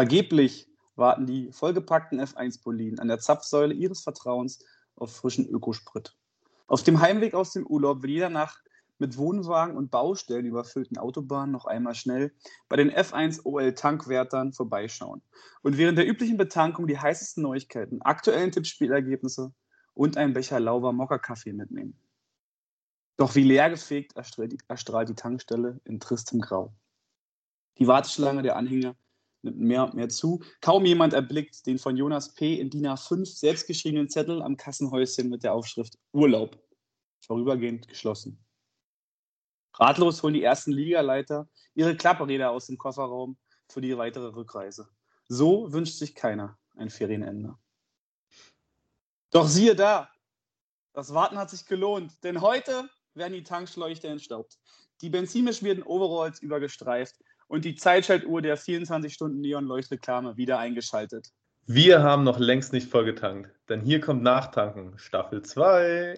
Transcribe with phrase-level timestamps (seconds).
[0.00, 0.66] Vergeblich
[0.96, 4.64] warten die vollgepackten F1-Boliden an der Zapfsäule ihres Vertrauens
[4.96, 6.16] auf frischen Ökosprit.
[6.68, 8.56] Auf dem Heimweg aus dem Urlaub will jeder nach
[8.96, 12.32] mit Wohnwagen und Baustellen überfüllten Autobahnen noch einmal schnell
[12.70, 15.20] bei den F1 OL Tankwärtern vorbeischauen
[15.60, 19.52] und während der üblichen Betankung die heißesten Neuigkeiten, aktuellen Tippspielergebnisse
[19.92, 21.94] und einen Becher lauber Mokka-Kaffee mitnehmen.
[23.18, 26.72] Doch wie leergefegt erstrahlt die Tankstelle in tristem Grau.
[27.76, 28.96] Die Warteschlange der Anhänger
[29.42, 30.42] nimmt mehr und mehr zu.
[30.60, 32.54] Kaum jemand erblickt den von Jonas P.
[32.54, 36.58] in DIN A5 selbstgeschriebenen Zettel am Kassenhäuschen mit der Aufschrift Urlaub.
[37.20, 38.44] Vorübergehend geschlossen.
[39.74, 43.38] Ratlos holen die ersten Ligaleiter ihre Klappräder aus dem Kofferraum
[43.68, 44.88] für die weitere Rückreise.
[45.28, 47.56] So wünscht sich keiner ein Ferienende.
[49.30, 50.10] Doch siehe da,
[50.92, 54.58] das Warten hat sich gelohnt, denn heute werden die Tankschläuche entstaubt,
[55.02, 57.16] die benzinbeschmierten Overalls übergestreift
[57.50, 61.30] und die Zeitschaltuhr der 24-Stunden-Neon-Leuchtreklame wieder eingeschaltet.
[61.66, 66.14] Wir haben noch längst nicht vollgetankt, denn hier kommt Nachtanken, Staffel 2.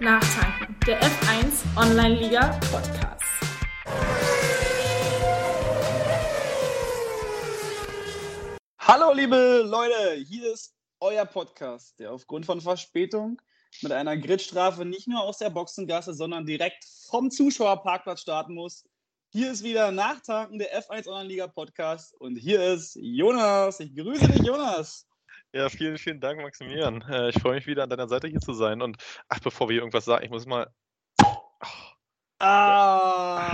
[0.00, 3.23] Nachtanken, der F1 Online-Liga Podcast.
[8.86, 13.40] Hallo liebe Leute, hier ist euer Podcast, der aufgrund von Verspätung
[13.80, 18.86] mit einer Gridstrafe nicht nur aus der Boxengasse, sondern direkt vom Zuschauerparkplatz starten muss.
[19.30, 23.80] Hier ist wieder Nachtanken der F1 Online-Liga Podcast und hier ist Jonas.
[23.80, 25.08] Ich grüße dich, Jonas.
[25.54, 27.00] Ja, vielen, vielen Dank, Maximilian.
[27.08, 28.82] Äh, ich freue mich wieder an deiner Seite hier zu sein.
[28.82, 28.98] Und
[29.30, 30.70] ach, bevor wir irgendwas sagen, ich muss mal.
[32.38, 33.48] Ah!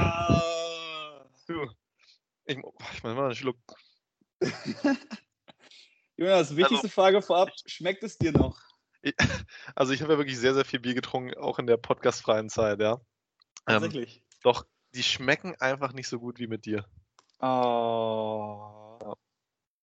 [1.46, 1.70] Du.
[2.46, 3.58] Ich, ich muss mal einen Schluck.
[6.16, 8.58] Jonas, wichtigste also, Frage vorab: Schmeckt es dir noch?
[9.74, 12.80] Also, ich habe ja wirklich sehr, sehr viel Bier getrunken, auch in der podcastfreien Zeit,
[12.80, 13.00] ja.
[13.64, 14.16] Tatsächlich.
[14.16, 16.84] Ähm, doch, die schmecken einfach nicht so gut wie mit dir.
[17.40, 18.98] Oh.
[19.02, 19.14] Ja.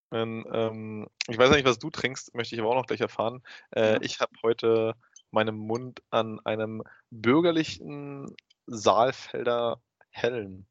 [0.09, 3.41] Und, ähm, ich weiß nicht, was du trinkst, möchte ich aber auch noch gleich erfahren.
[3.71, 4.01] Äh, ja.
[4.01, 4.93] Ich habe heute
[5.31, 8.35] meinen Mund an einem bürgerlichen
[8.67, 10.67] Saalfelder Hellen.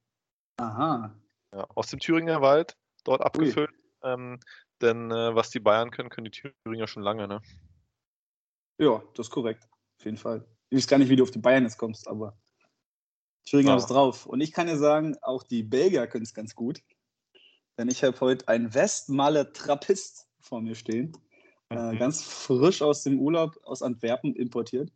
[0.59, 1.15] Aha.
[1.53, 2.77] Ja, aus dem Thüringer Wald,
[3.07, 3.71] dort abgefüllt.
[4.03, 4.39] Ähm,
[4.81, 7.41] denn äh, was die Bayern können, können die Thüringer schon lange, ne?
[8.79, 9.67] Ja, das ist korrekt.
[9.99, 10.47] Auf jeden Fall.
[10.69, 12.37] Ich weiß gar nicht, wie du auf die Bayern jetzt kommst, aber
[13.47, 13.77] Thüringer ja.
[13.77, 14.27] ist drauf.
[14.27, 16.83] Und ich kann dir sagen, auch die Belgier können es ganz gut.
[17.79, 21.13] Denn ich habe heute einen Westmaler Trappist vor mir stehen.
[21.71, 21.95] Äh, mhm.
[21.95, 24.93] Äh, ganz frisch aus dem Urlaub aus Antwerpen importiert.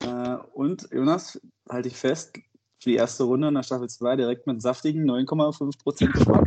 [0.00, 2.38] Äh, und Jonas, halte ich fest,
[2.78, 6.44] für die erste Runde in der Staffel 2 direkt mit saftigen 9,5% Geschmack.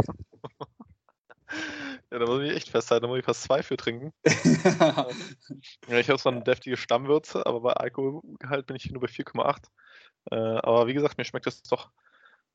[2.17, 4.11] Ja, da muss ich echt festhalten, da muss ich fast zwei für trinken.
[4.25, 9.65] ja, ich habe zwar eine deftige Stammwürze, aber bei Alkoholgehalt bin ich nur bei 4,8.
[10.31, 11.91] Äh, aber wie gesagt, mir schmeckt das doch,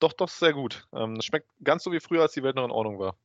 [0.00, 0.88] doch, doch sehr gut.
[0.92, 3.16] Ähm, es schmeckt ganz so wie früher, als die Welt noch in Ordnung war.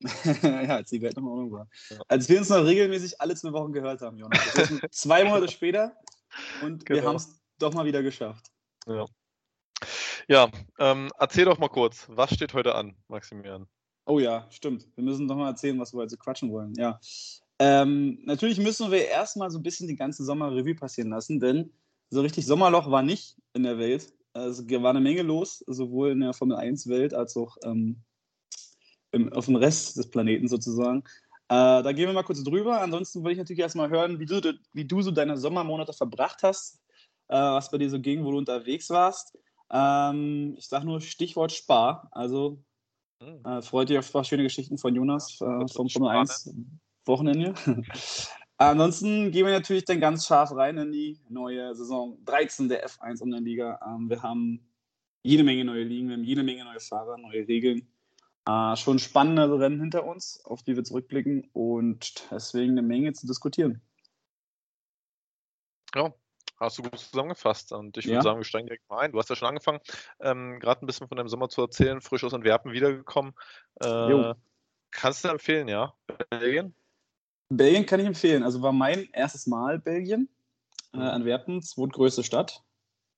[0.42, 1.68] ja, als die Welt noch in Ordnung war.
[1.90, 1.98] Ja.
[2.08, 4.40] Als wir uns noch regelmäßig alle zwei Wochen gehört haben, Jonas.
[4.92, 5.94] zwei Monate später
[6.62, 7.02] und genau.
[7.02, 8.50] wir haben es doch mal wieder geschafft.
[8.86, 9.04] Ja.
[10.26, 10.48] Ja,
[10.78, 13.68] ähm, erzähl doch mal kurz, was steht heute an, Maximilian?
[14.06, 14.86] Oh ja, stimmt.
[14.94, 16.74] Wir müssen doch mal erzählen, was wir heute quatschen wollen.
[16.76, 17.00] Ja.
[17.58, 21.72] Ähm, natürlich müssen wir erstmal so ein bisschen die ganze Sommerrevue passieren lassen, denn
[22.10, 24.12] so richtig Sommerloch war nicht in der Welt.
[24.32, 28.02] Es war eine Menge los, sowohl in der Formel 1-Welt als auch ähm,
[29.10, 31.02] im, auf dem Rest des Planeten sozusagen.
[31.48, 32.80] Äh, da gehen wir mal kurz drüber.
[32.80, 36.80] Ansonsten würde ich natürlich erstmal hören, wie du, wie du so deine Sommermonate verbracht hast,
[37.28, 39.36] äh, was bei dir so ging, wo du unterwegs warst.
[39.70, 42.08] Ähm, ich sage nur Stichwort Spar.
[42.12, 42.62] Also
[43.22, 43.44] hm.
[43.44, 46.54] Äh, freut dich auf ein paar schöne Geschichten von Jonas äh, vom Formel 1
[47.06, 47.54] Wochenende.
[48.58, 53.22] Ansonsten gehen wir natürlich dann ganz scharf rein in die neue Saison 13 der F1
[53.22, 53.80] Online-Liga.
[53.86, 54.66] Ähm, wir haben
[55.22, 57.88] jede Menge neue Ligen, wir haben jede Menge neue Fahrer, neue Regeln.
[58.46, 63.26] Äh, schon spannende Rennen hinter uns, auf die wir zurückblicken und deswegen eine Menge zu
[63.26, 63.82] diskutieren.
[65.94, 66.14] Ja,
[66.58, 67.72] Hast du gut zusammengefasst.
[67.72, 68.22] Und ich würde ja.
[68.22, 69.12] sagen, wir steigen direkt mal ein.
[69.12, 69.80] Du hast ja schon angefangen,
[70.20, 73.34] ähm, gerade ein bisschen von deinem Sommer zu erzählen, frisch aus Antwerpen wiedergekommen.
[73.80, 74.34] Äh,
[74.90, 75.94] kannst du empfehlen, ja?
[76.30, 76.74] Belgien?
[77.48, 78.42] Belgien kann ich empfehlen.
[78.42, 80.28] Also war mein erstes Mal Belgien.
[80.92, 81.02] Äh, mhm.
[81.02, 82.62] Antwerpen, zweitgrößte Stadt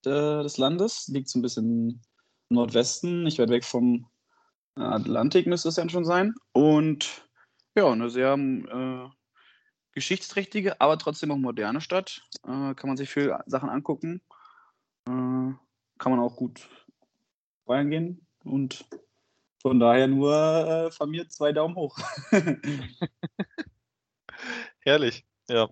[0.04, 1.08] de, des Landes.
[1.08, 2.00] Liegt so ein bisschen
[2.48, 4.08] im Nordwesten, nicht weit weg vom
[4.78, 6.34] Atlantik müsste es dann schon sein.
[6.52, 7.28] Und
[7.76, 9.08] ja, eine sehr äh,
[9.92, 12.22] geschichtsträchtige, aber trotzdem auch moderne Stadt.
[12.44, 14.20] Äh, kann man sich viele Sachen angucken.
[15.06, 15.10] Äh,
[15.98, 16.68] kann man auch gut
[17.66, 18.26] feiern gehen.
[18.44, 18.84] Und
[19.60, 21.98] von daher nur äh, von mir zwei Daumen hoch.
[24.80, 25.26] Herrlich.
[25.48, 25.68] Ja.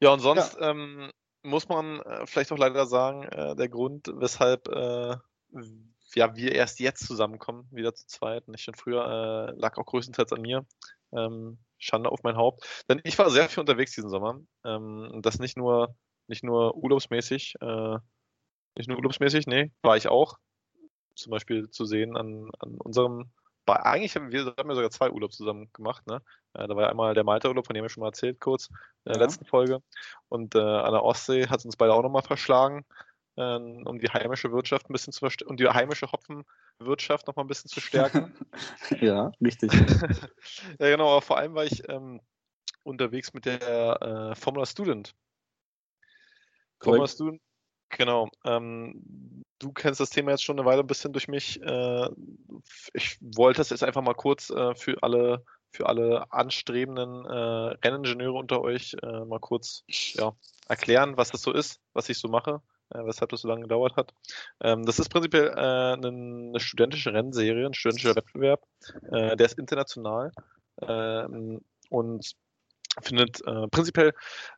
[0.00, 0.70] Ja, und sonst ja.
[0.70, 1.10] Ähm,
[1.42, 5.16] muss man äh, vielleicht auch leider sagen, äh, der Grund, weshalb äh,
[6.14, 10.42] ja, wir erst jetzt zusammenkommen, wieder zu zweit, nicht schon früher, lag auch größtenteils an
[10.42, 10.64] mir.
[11.16, 12.84] Ähm, Schande auf mein Haupt.
[12.88, 14.40] Denn ich war sehr viel unterwegs diesen Sommer.
[14.64, 15.94] Ähm, und das nicht nur,
[16.26, 17.98] nicht nur urlaubsmäßig, äh,
[18.76, 20.38] nicht nur urlaubsmäßig, nee, war ich auch.
[21.14, 23.30] Zum Beispiel zu sehen an, an unserem
[23.66, 26.06] bei, eigentlich haben wir, haben wir sogar zwei Urlaube zusammen gemacht.
[26.06, 26.20] Ne?
[26.54, 29.12] Äh, da war ja einmal der Malta-Urlaub, von dem wir schon mal erzählt, kurz in
[29.12, 29.22] der ja.
[29.22, 29.82] letzten Folge.
[30.28, 32.84] Und äh, an der Ostsee hat es uns beide auch nochmal verschlagen,
[33.36, 37.68] um die heimische Wirtschaft ein bisschen zu verstärken, um die heimische Hopfenwirtschaft nochmal ein bisschen
[37.68, 38.32] zu stärken.
[39.00, 39.72] ja, richtig.
[40.78, 42.20] ja, genau, aber vor allem war ich ähm,
[42.84, 45.14] unterwegs mit der äh, Formula Student.
[46.80, 47.40] Formula Student,
[47.88, 48.28] genau.
[48.44, 51.60] Ähm, du kennst das Thema jetzt schon eine Weile ein bisschen durch mich.
[51.62, 52.08] Äh,
[52.92, 55.44] ich wollte es jetzt einfach mal kurz äh, für alle
[55.74, 60.32] für alle anstrebenden äh, Renningenieure unter euch äh, mal kurz ja,
[60.68, 64.12] erklären, was das so ist, was ich so mache, weshalb das so lange gedauert hat.
[64.60, 68.62] Ähm, das ist prinzipiell äh, eine, studentische Rennserie, ein studentischer Wettbewerb.
[69.10, 70.32] Äh, der ist international
[70.82, 71.60] ähm,
[71.90, 72.34] und
[73.02, 74.12] findet äh, prinzipiell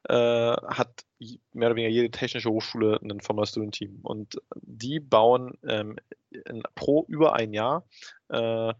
[0.08, 1.04] äh, hat
[1.52, 5.96] mehr oder weniger jede technische Hochschule ein Formula Student Team und die bauen ähm,
[6.30, 7.86] in, pro über ein Jahr
[8.28, 8.72] äh,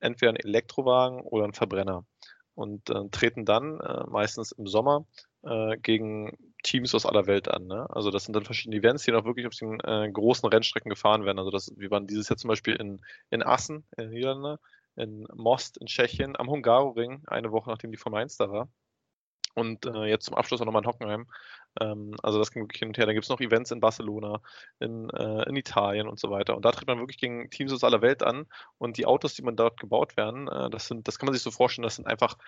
[0.00, 2.04] entweder einen Elektrowagen oder einen Verbrenner
[2.54, 5.06] und äh, treten dann äh, meistens im Sommer
[5.42, 7.66] äh, gegen Teams aus aller Welt an.
[7.66, 7.86] Ne?
[7.90, 11.24] Also das sind dann verschiedene Events, die noch wirklich auf den äh, großen Rennstrecken gefahren
[11.24, 11.38] werden.
[11.38, 13.00] Also das, wir waren dieses Jahr zum Beispiel in,
[13.30, 14.58] in Assen in den Niederlanden,
[14.96, 18.68] in Most in Tschechien, am Hungaroring, eine Woche nachdem die Formel 1 da war.
[19.54, 21.26] Und äh, jetzt zum Abschluss auch nochmal in Hockenheim.
[21.80, 23.06] Ähm, also das ging wirklich hin und her.
[23.06, 24.40] Da gibt es noch Events in Barcelona,
[24.80, 26.56] in, äh, in Italien und so weiter.
[26.56, 28.46] Und da tritt man wirklich gegen Teams aus aller Welt an.
[28.78, 31.42] Und die Autos, die man dort gebaut werden, äh, das sind, das kann man sich
[31.42, 32.38] so vorstellen, das sind einfach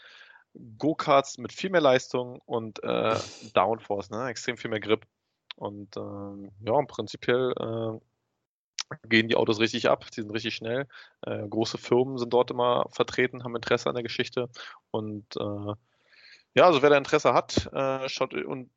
[0.78, 3.16] Go-Karts mit viel mehr Leistung und äh,
[3.54, 4.28] Downforce, ne?
[4.28, 5.06] extrem viel mehr Grip.
[5.56, 10.86] Und ähm, ja, prinzipiell äh, gehen die Autos richtig ab, die sind richtig schnell.
[11.22, 14.48] Äh, große Firmen sind dort immer vertreten, haben Interesse an der Geschichte
[14.90, 15.74] und äh,
[16.56, 18.70] ja, also wer da Interesse hat, äh, schaut und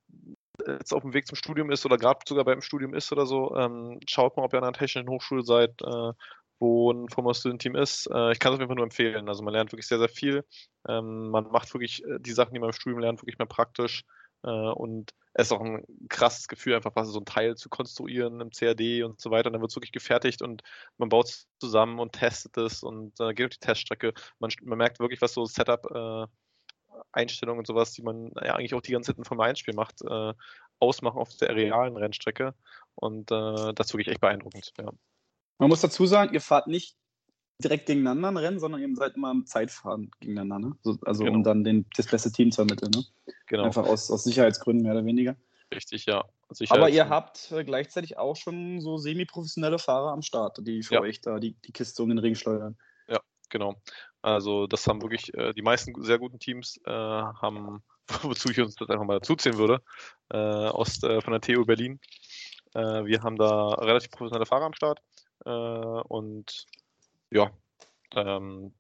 [0.65, 3.56] jetzt auf dem Weg zum Studium ist oder gerade sogar beim Studium ist oder so,
[3.56, 6.12] ähm, schaut mal, ob ihr an einer technischen Hochschule seid, äh,
[6.59, 8.07] wo ein Former Student Team ist.
[8.12, 9.30] Äh, ich kann es auf jeden Fall nur empfehlen.
[9.30, 10.45] Also man lernt wirklich sehr, sehr viel.
[10.88, 14.04] Ähm, man macht wirklich äh, die Sachen, die man im Studium lernt, wirklich mehr praktisch.
[14.44, 18.50] Äh, und es ist auch ein krasses Gefühl, einfach so ein Teil zu konstruieren im
[18.50, 19.48] CAD und so weiter.
[19.48, 20.63] Und dann wird es wirklich gefertigt und
[20.98, 24.13] man baut es zusammen und testet es und äh, geht auf die Teststrecke.
[24.39, 26.25] Man, man merkt wirklich, was so Setup äh,
[27.12, 30.33] Einstellungen und sowas, die man ja eigentlich auch die ganze Zeit vom Einspiel macht, äh,
[30.80, 32.53] ausmachen auf der realen Rennstrecke.
[32.95, 34.74] Und äh, das ist wirklich echt beeindruckend.
[34.80, 34.92] Ja.
[35.57, 36.95] Man muss dazu sagen, ihr fahrt nicht
[37.63, 40.69] direkt gegeneinander ein Rennen, sondern ihr seid immer im Zeitfahren gegeneinander.
[40.69, 40.75] Ne?
[40.83, 41.38] So, also genau.
[41.38, 42.92] um dann den, das beste Team zu ermitteln.
[42.92, 43.04] Ne?
[43.48, 43.63] Genau.
[43.63, 45.36] Einfach aus, aus Sicherheitsgründen mehr oder weniger.
[45.74, 46.24] Richtig, ja.
[46.69, 51.01] Aber ihr habt äh, gleichzeitig auch schon so semi-professionelle Fahrer am Start, die für ja.
[51.01, 52.77] euch da die, die Kiste um den Ring steuern.
[53.10, 53.19] Ja,
[53.50, 53.75] genau.
[54.21, 57.83] Also das haben wirklich äh, die meisten sehr guten Teams äh, haben,
[58.21, 59.81] wozu ich uns das einfach mal dazuziehen würde,
[60.30, 62.00] äh, aus, äh, von der TU Berlin.
[62.74, 65.01] Äh, wir haben da relativ professionelle Fahrer am Start
[65.45, 66.68] äh, und
[67.30, 67.51] ja,
[68.16, 68.74] ähm,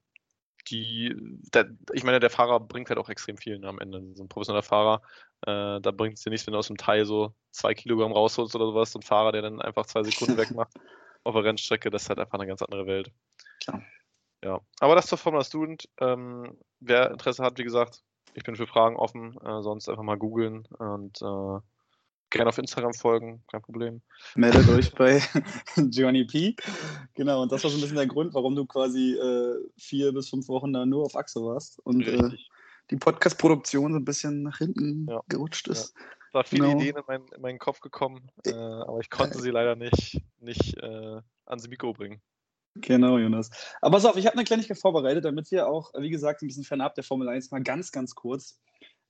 [0.69, 1.15] die,
[1.53, 4.03] der, ich meine, der Fahrer bringt halt auch extrem viel ne, am Ende.
[4.15, 5.01] So ein professioneller Fahrer,
[5.41, 8.55] äh, da bringt es dir nichts, wenn du aus dem Teil so zwei Kilogramm rausholst
[8.55, 8.91] oder sowas.
[8.91, 10.73] So ein Fahrer, der dann einfach zwei Sekunden wegmacht
[11.23, 13.11] auf der Rennstrecke, das ist halt einfach eine ganz andere Welt.
[13.61, 13.81] Klar.
[14.43, 15.89] Ja, aber das zur Formula Student.
[15.99, 19.35] Ähm, wer Interesse hat, wie gesagt, ich bin für Fragen offen.
[19.43, 21.59] Äh, sonst einfach mal googeln und äh,
[22.29, 24.01] gerne auf Instagram folgen, kein Problem.
[24.35, 25.21] Meldet euch bei
[25.89, 26.55] Johnny P.
[27.13, 30.29] Genau, und das war so ein bisschen der Grund, warum du quasi äh, vier bis
[30.29, 32.29] fünf Wochen da nur auf Achse warst und äh,
[32.89, 35.21] die Podcast-Produktion so ein bisschen nach hinten ja.
[35.27, 35.93] gerutscht ist.
[35.95, 36.05] Ja.
[36.27, 36.79] Es waren viele genau.
[36.79, 40.77] Ideen in, mein, in, meinen Kopf gekommen, äh, aber ich konnte sie leider nicht, nicht
[40.77, 42.21] äh, ans Mikro bringen.
[42.81, 43.49] Genau, Jonas.
[43.81, 46.63] Aber pass auf, ich habe eine Kleinigkeit vorbereitet, damit wir auch, wie gesagt, ein bisschen
[46.63, 48.59] fernab der Formel 1 mal ganz, ganz kurz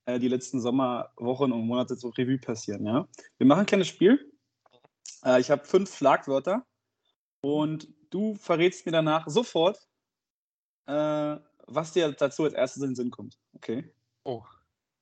[0.08, 2.86] äh, die letzten Sommerwochen und Monate so Revue passieren.
[2.86, 3.08] Ja?
[3.38, 4.32] Wir machen ein kleines Spiel.
[5.24, 6.66] Äh, ich habe fünf Schlagwörter
[7.42, 9.78] und du verrätst mir danach sofort,
[10.88, 11.36] äh,
[11.68, 13.38] was dir dazu als erstes in den Sinn kommt.
[13.54, 13.94] Okay?
[14.24, 14.44] Oh.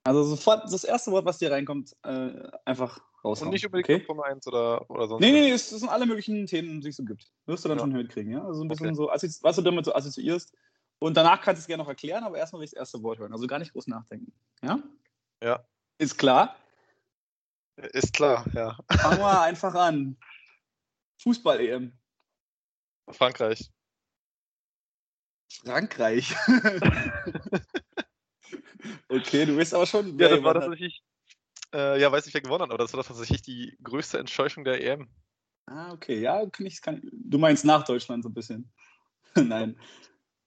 [0.04, 3.42] Also sofort das erste Wort, was dir reinkommt, äh, einfach raus.
[3.42, 4.06] Und nicht unbedingt okay?
[4.06, 6.96] Formel 1 oder, oder sonst Nee, nee, nee, es sind alle möglichen Themen, die es
[6.96, 7.32] so gibt.
[7.46, 7.84] Wirst du dann ja.
[7.84, 8.44] schon mitkriegen, ja?
[8.44, 9.28] Also ein bisschen okay.
[9.28, 10.52] so, was du damit so assoziierst.
[11.00, 13.20] Und danach kannst du es gerne noch erklären, aber erstmal will ich das erste Wort
[13.20, 13.34] hören.
[13.34, 14.34] Also gar nicht groß nachdenken.
[14.62, 14.80] Ja?
[15.44, 15.66] Ja.
[15.98, 16.56] Ist klar?
[17.76, 18.78] Ist klar, ja.
[18.98, 20.18] Fangen wir einfach an.
[21.22, 21.92] Fußball-EM.
[23.12, 23.72] Frankreich.
[25.64, 26.36] Frankreich.
[29.08, 30.18] Okay, du bist aber schon.
[30.20, 31.04] Ja, das war tatsächlich.
[31.74, 34.84] Äh, ja, weiß nicht, wer gewonnen hat, aber das war tatsächlich die größte Enttäuschung der
[34.84, 35.10] EM.
[35.66, 36.20] Ah, okay.
[36.20, 38.72] Ja, kann ich, kann, du meinst nach Deutschland so ein bisschen.
[39.36, 39.80] Nein.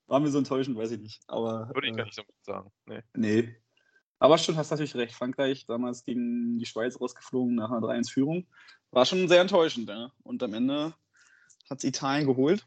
[0.09, 1.23] Waren wir so enttäuschend, weiß ich nicht.
[1.27, 2.73] Aber, Würde ich gar nicht so sagen.
[2.87, 3.03] Nee.
[3.15, 3.57] nee.
[4.19, 5.15] Aber schon, hast natürlich recht.
[5.15, 8.47] Frankreich damals gegen die Schweiz rausgeflogen nach einer 3-1-Führung.
[8.91, 9.89] War schon sehr enttäuschend.
[9.89, 10.11] Ja.
[10.25, 10.95] Und am Ende
[11.69, 12.67] hat es Italien geholt.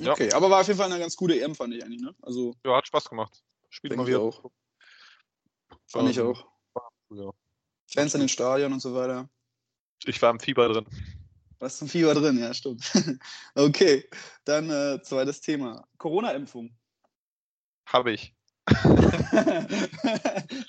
[0.00, 0.12] Ja.
[0.12, 2.00] Okay, aber war auf jeden Fall eine ganz gute EM, fand ich eigentlich.
[2.00, 2.14] Ne?
[2.22, 3.42] Also, ja, hat Spaß gemacht.
[3.68, 4.20] Spielt mal wieder.
[4.20, 4.50] Auch.
[5.86, 6.46] Fand ich auch.
[7.10, 7.30] Ja.
[7.92, 9.28] Fans in den Stadion und so weiter.
[10.04, 10.86] Ich war im Fieber drin.
[11.62, 12.90] Was zum Fieber drin, ja, stimmt.
[13.54, 14.04] okay,
[14.44, 15.86] dann äh, zweites Thema.
[15.96, 16.76] Corona-Impfung.
[17.86, 18.34] Habe ich.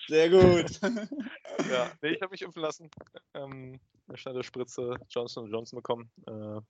[0.07, 0.79] Sehr gut.
[1.71, 2.91] ja, nee, ich habe mich impfen lassen.
[3.33, 6.11] Ähm, eine schnelle Spritze Johnson Johnson bekommen.
[6.27, 6.61] Äh,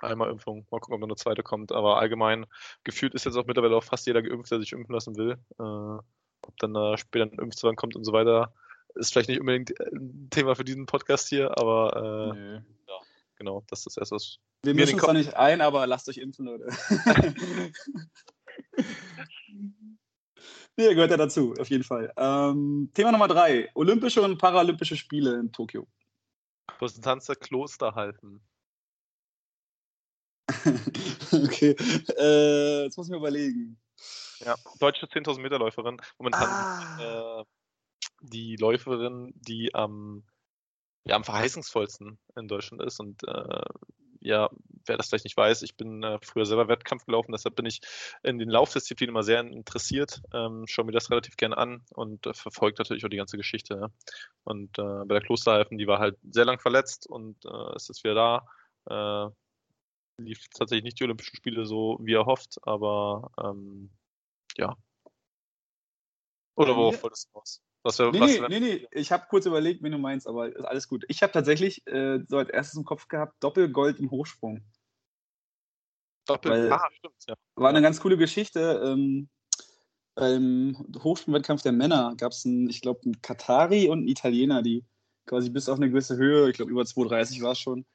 [0.00, 0.64] einmal Impfung.
[0.70, 1.72] Mal gucken, ob noch eine zweite kommt.
[1.72, 2.46] Aber allgemein
[2.84, 5.32] gefühlt ist jetzt auch mittlerweile auch fast jeder geimpft, der sich impfen lassen will.
[5.58, 6.02] Äh,
[6.46, 8.54] ob dann äh, später ein Impfzwang kommt und so weiter,
[8.94, 12.62] ist vielleicht nicht unbedingt ein Thema für diesen Podcast hier, aber äh, ja,
[13.40, 16.18] genau, das ist das erste, was Wir mischen uns da nicht ein, aber lasst euch
[16.18, 16.68] impfen, Leute.
[20.76, 22.12] nee, gehört ja dazu, auf jeden Fall.
[22.16, 25.88] Ähm, Thema Nummer drei: Olympische und Paralympische Spiele in Tokio.
[26.80, 28.42] Der Kloster halten.
[31.32, 31.76] okay,
[32.18, 33.78] äh, jetzt muss ich mir überlegen.
[34.40, 36.00] Ja, deutsche 10.000 Meter Läuferin.
[36.18, 37.40] Momentan ah.
[37.40, 37.44] äh,
[38.20, 40.24] die Läuferin, die am,
[41.04, 43.00] ja, am verheißungsvollsten in Deutschland ist.
[43.00, 43.64] Und äh,
[44.20, 44.50] ja,
[44.84, 47.80] wer das vielleicht nicht weiß, ich bin äh, früher selber Wettkampf gelaufen, deshalb bin ich
[48.22, 52.34] in den Laufdisziplinen immer sehr interessiert, ähm, schaue mir das relativ gerne an und äh,
[52.34, 53.74] verfolge natürlich auch die ganze Geschichte.
[53.74, 53.88] Ja.
[54.44, 58.04] Und äh, bei der Klosterhalfen, die war halt sehr lang verletzt und äh, es ist
[58.04, 58.14] wieder
[58.86, 59.26] da.
[59.28, 59.30] Äh,
[60.18, 63.90] lief tatsächlich nicht die Olympischen Spiele so, wie er hofft, aber ähm,
[64.56, 64.76] ja.
[66.56, 67.62] Oder worauf wolltest du raus?
[67.82, 70.54] Was wir, nee, was nee, nee, nee, ich habe kurz überlegt, wen du meinst, aber
[70.54, 71.04] ist alles gut.
[71.08, 74.62] Ich habe tatsächlich äh, so als erstes im Kopf gehabt, Doppelgold im Hochsprung.
[76.26, 77.34] Doppel, Weil, ah, stimmt, ja.
[77.54, 78.82] War eine ganz coole Geschichte.
[78.84, 79.30] Ähm,
[80.14, 84.84] beim Hochsprungwettkampf der Männer gab es einen, ich glaube, einen Katari und einen Italiener, die
[85.26, 87.86] quasi bis auf eine gewisse Höhe, ich glaube über 2,30 war es schon,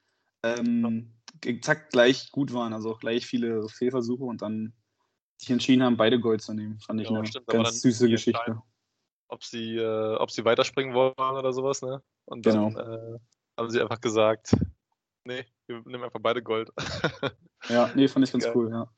[0.44, 1.14] ähm,
[1.44, 4.74] exakt gleich gut waren, also auch gleich viele Fehlversuche und dann
[5.38, 6.80] sich entschieden haben, beide Gold zu nehmen.
[6.80, 8.62] Fand ich ja, eine stimmt, ganz süße Geschichte.
[9.28, 12.02] Ob sie, äh, ob sie weiterspringen wollen oder sowas, ne?
[12.26, 13.16] Und dann genau.
[13.16, 13.20] äh,
[13.58, 14.56] haben sie einfach gesagt,
[15.24, 16.72] nee, wir nehmen einfach beide Gold.
[17.70, 18.54] ja, nee, fand ich ganz Geil.
[18.56, 18.90] cool, ja.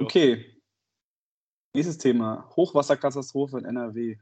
[0.00, 0.60] Okay.
[1.74, 2.48] Nächstes Thema.
[2.56, 4.16] Hochwasserkatastrophe in NRW.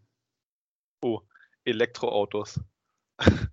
[1.02, 1.20] Oh,
[1.64, 2.60] Elektroautos.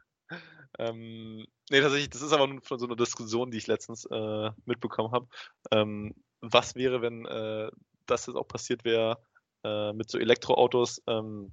[0.80, 4.52] ähm, nee, tatsächlich, das ist aber nur von so einer Diskussion, die ich letztens äh,
[4.66, 5.28] mitbekommen habe.
[5.72, 7.70] Ähm, was wäre, wenn äh,
[8.06, 9.24] das jetzt auch passiert wäre
[9.64, 11.02] äh, mit so Elektroautos?
[11.08, 11.52] Ähm,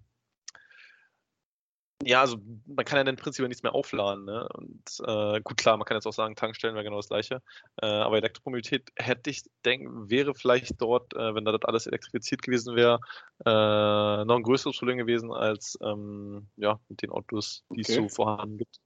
[2.02, 4.24] ja, also man kann ja im Prinzip nichts mehr aufladen.
[4.24, 4.48] Ne?
[4.54, 7.42] Und äh, gut, klar, man kann jetzt auch sagen, Tankstellen wäre genau das gleiche.
[7.82, 12.40] Äh, aber Elektromobilität hätte ich denken, wäre vielleicht dort, äh, wenn da das alles elektrifiziert
[12.40, 13.00] gewesen wäre,
[13.44, 17.92] äh, noch ein größeres Problem gewesen als ähm, ja, mit den Autos, die okay.
[17.92, 18.80] es so vorhanden gibt.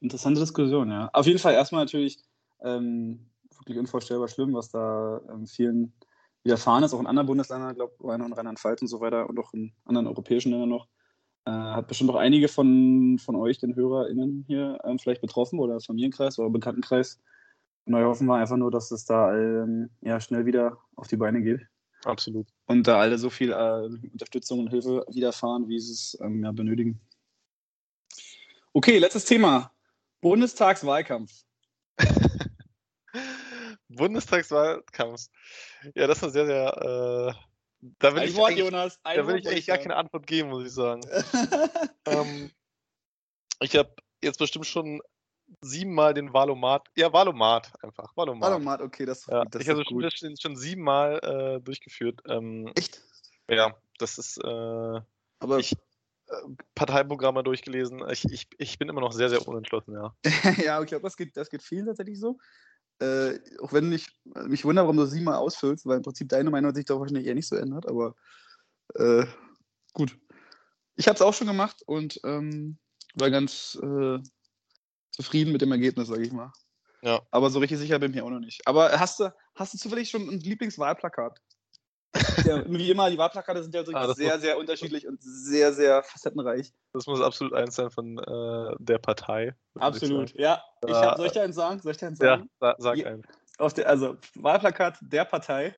[0.00, 1.08] Interessante Diskussion, ja.
[1.12, 2.18] Auf jeden Fall erstmal natürlich
[2.60, 5.94] ähm, wirklich unvorstellbar schlimm, was da ähm, vielen
[6.44, 9.52] widerfahren ist, auch in anderen Bundesländern, glaube ich, in Rheinland-Pfalz und so weiter und auch
[9.54, 10.88] in anderen europäischen Ländern noch.
[11.44, 15.80] Äh, hat bestimmt auch einige von, von euch, den HörerInnen hier, ähm, vielleicht betroffen oder
[15.80, 17.20] Familienkreis oder Bekanntenkreis.
[17.86, 21.16] Und wir hoffen wir einfach nur, dass es da ähm, ja, schnell wieder auf die
[21.16, 21.66] Beine geht.
[22.04, 22.46] Absolut.
[22.66, 26.52] Und da alle so viel äh, Unterstützung und Hilfe widerfahren, wie sie es ähm, ja,
[26.52, 27.00] benötigen.
[28.72, 29.72] Okay, letztes Thema.
[30.20, 31.32] Bundestagswahlkampf.
[33.88, 35.28] Bundestagswahlkampf.
[35.94, 37.34] Ja, das war sehr, sehr.
[37.80, 38.98] Da will ein ich Wort, Jonas.
[39.02, 41.00] da will ich eigentlich gar keine Antwort geben, muss ich sagen.
[42.06, 42.50] ähm,
[43.60, 45.00] ich habe jetzt bestimmt schon
[45.60, 46.88] siebenmal den Valomat.
[46.96, 48.16] Ja, Valomat einfach.
[48.16, 52.20] Valomat, Valomat okay, das, ja, das Ich habe schon, schon, schon siebenmal äh, durchgeführt.
[52.26, 53.00] Ähm, Echt?
[53.48, 54.38] Ja, das ist.
[54.38, 55.00] Äh,
[55.40, 56.34] Aber ich, äh,
[56.74, 58.02] Parteiprogramme durchgelesen.
[58.10, 60.14] Ich, ich, ich bin immer noch sehr, sehr unentschlossen, ja.
[60.64, 62.38] ja, ich glaube, das geht, das geht vielen tatsächlich so.
[63.00, 64.08] Äh, auch wenn ich
[64.46, 66.98] mich wundere, warum du sie mal ausfüllst, weil im Prinzip deine Meinung hat sich doch
[66.98, 68.14] wahrscheinlich eher nicht so ändert, aber
[68.94, 69.24] äh,
[69.92, 70.18] gut.
[70.96, 72.78] Ich habe es auch schon gemacht und ähm,
[73.14, 74.18] war ganz äh,
[75.12, 76.52] zufrieden mit dem Ergebnis, sage ich mal.
[77.02, 77.22] Ja.
[77.30, 78.66] Aber so richtig sicher bin ich mir auch noch nicht.
[78.66, 81.40] Aber hast du, hast du zufällig schon ein Lieblingswahlplakat?
[82.46, 86.02] ja, wie immer, die Wahlplakate sind ja ah, sehr, muss, sehr unterschiedlich und sehr, sehr
[86.02, 86.72] facettenreich.
[86.92, 89.54] Das muss absolut eins sein von äh, der Partei.
[89.78, 90.62] Absolut, ich ja.
[90.86, 91.80] Ich hab, soll ich dir einen sagen?
[91.80, 92.50] Soll ich dir einen sagen?
[92.62, 93.26] Ja, sag einen.
[93.58, 95.76] Auf der, also, Wahlplakat der Partei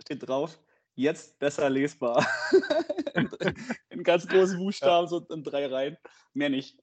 [0.00, 0.58] steht drauf,
[0.94, 2.26] jetzt besser lesbar.
[3.90, 5.08] in ganz großen Buchstaben, ja.
[5.08, 5.96] so in drei Reihen.
[6.34, 6.78] Mehr nicht.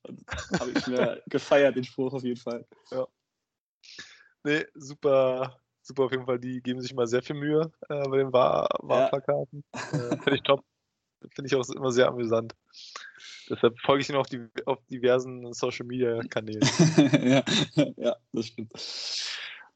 [0.59, 2.65] Habe ich mir gefeiert, den Spruch auf jeden Fall.
[2.91, 3.07] Ja.
[4.43, 6.39] Nee, super, super auf jeden Fall.
[6.39, 9.63] Die geben sich mal sehr viel Mühe äh, bei den Wahlplakaten.
[9.73, 9.81] Ja.
[9.93, 10.63] Äh, Finde ich top.
[11.33, 12.55] Finde ich auch immer sehr amüsant.
[13.49, 16.61] Deshalb folge ich ihnen auf, die, auf diversen Social Media Kanälen.
[17.75, 18.71] ja, ja, das stimmt.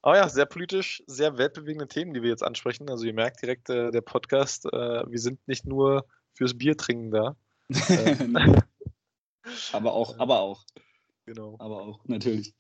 [0.02, 2.90] Aber ja, sehr politisch, sehr weltbewegende Themen, die wir jetzt ansprechen.
[2.90, 4.70] Also ihr merkt direkt, äh, der Podcast, äh,
[5.10, 7.36] wir sind nicht nur fürs Bier trinken da.
[9.74, 10.66] aber auch, aber auch.
[11.26, 11.56] Genau.
[11.60, 12.54] Aber auch, natürlich.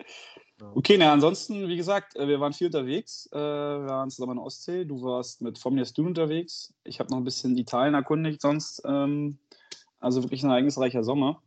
[0.61, 3.29] Okay, na, ansonsten, wie gesagt, äh, wir waren viel unterwegs.
[3.31, 4.85] Äh, wir waren zusammen in der Ostsee.
[4.85, 6.73] Du warst mit Formias Dune unterwegs.
[6.83, 8.81] Ich habe noch ein bisschen Italien erkundigt sonst.
[8.85, 9.39] Ähm,
[9.99, 11.41] also wirklich ein ereignisreicher Sommer.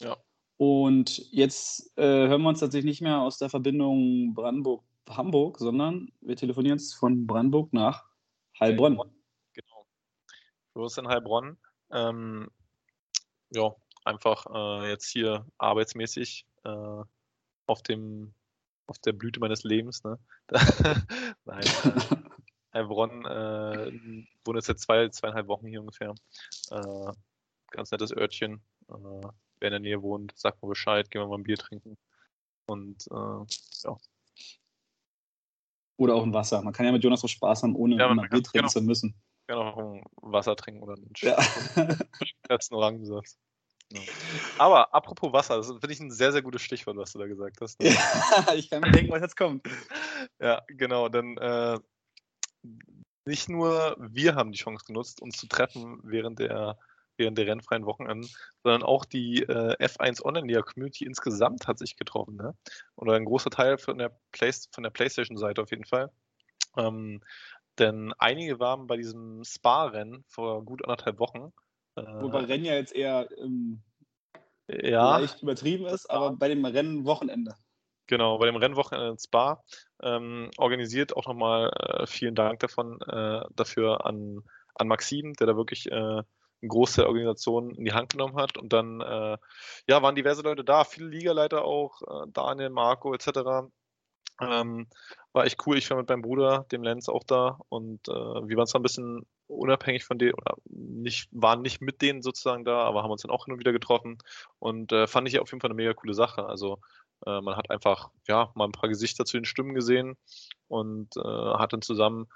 [0.00, 0.16] Ja.
[0.56, 6.36] Und jetzt äh, hören wir uns tatsächlich nicht mehr aus der Verbindung Brandenburg-Hamburg, sondern wir
[6.36, 8.04] telefonieren jetzt von Brandenburg nach
[8.58, 8.96] Heilbronn.
[9.52, 9.86] Genau.
[10.72, 11.56] Für uns in Heilbronn.
[11.92, 12.48] Ähm,
[13.50, 13.72] ja,
[14.04, 17.02] einfach äh, jetzt hier arbeitsmäßig äh,
[17.68, 18.34] auf dem
[18.88, 20.02] auf der Blüte meines Lebens.
[20.02, 20.18] Ne?
[21.44, 21.62] Nein.
[21.62, 22.16] Äh,
[22.72, 23.92] Heilbronn äh,
[24.44, 26.14] wohne jetzt seit zwei, zweieinhalb Wochen hier ungefähr.
[26.70, 27.12] Äh,
[27.70, 28.62] ganz nettes Örtchen.
[28.88, 28.94] Äh,
[29.60, 31.96] wer in der Nähe wohnt, sagt mal Bescheid, gehen wir mal ein Bier trinken.
[32.66, 33.44] Und äh,
[33.84, 33.96] ja.
[35.96, 36.62] Oder auch ein Wasser.
[36.62, 38.82] Man kann ja mit Jonas auch Spaß haben, ohne ja, ein Bier trinken genau, zu
[38.82, 39.14] müssen.
[39.46, 41.36] Kann auch ein Wasser trinken oder einen ja.
[42.70, 43.36] Orangensaft.
[43.92, 44.00] Ja.
[44.58, 47.60] Aber apropos Wasser, das finde ich ein sehr, sehr gutes Stichwort, was du da gesagt
[47.60, 47.80] hast.
[47.80, 47.90] Ne?
[47.90, 49.66] Ja, ich kann mir denken, was jetzt kommt.
[50.40, 51.08] Ja, genau.
[51.08, 51.78] Denn äh,
[53.24, 56.78] nicht nur wir haben die Chance genutzt, uns zu treffen während der
[57.18, 58.30] während der rennfreien Wochenenden,
[58.62, 62.36] sondern auch die äh, F1 Online-Liga-Community insgesamt hat sich getroffen.
[62.36, 62.54] Ne?
[62.96, 66.10] Oder ein großer Teil von der, Play von der PlayStation-Seite auf jeden Fall.
[66.76, 67.20] Ähm,
[67.78, 71.52] denn einige waren bei diesem Spa-Rennen vor gut anderthalb Wochen.
[72.06, 73.82] Äh, Wobei Rennen ja jetzt eher ähm,
[74.68, 77.54] ja, leicht übertrieben ist, aber bei dem Rennwochenende.
[78.06, 79.62] Genau, bei dem Rennwochenende in Spa
[80.02, 84.42] ähm, organisiert auch nochmal äh, vielen Dank davon äh, dafür an,
[84.74, 85.94] an Maxim, der da wirklich äh,
[86.60, 88.56] eine große Organisation in die Hand genommen hat.
[88.56, 89.36] Und dann äh,
[89.86, 93.68] ja, waren diverse Leute da, viele Ligaleiter auch, äh, Daniel, Marco etc.
[94.40, 94.86] Ähm,
[95.38, 95.78] war echt cool.
[95.78, 98.82] Ich war mit meinem Bruder, dem Lenz, auch da und äh, wir waren zwar ein
[98.82, 103.22] bisschen unabhängig von denen oder nicht, waren nicht mit denen sozusagen da, aber haben uns
[103.22, 104.18] dann auch hin und wieder getroffen
[104.58, 106.44] und äh, fand ich auf jeden Fall eine mega coole Sache.
[106.44, 106.80] Also
[107.24, 110.16] äh, man hat einfach ja mal ein paar Gesichter zu den Stimmen gesehen
[110.66, 112.26] und äh, hat dann zusammen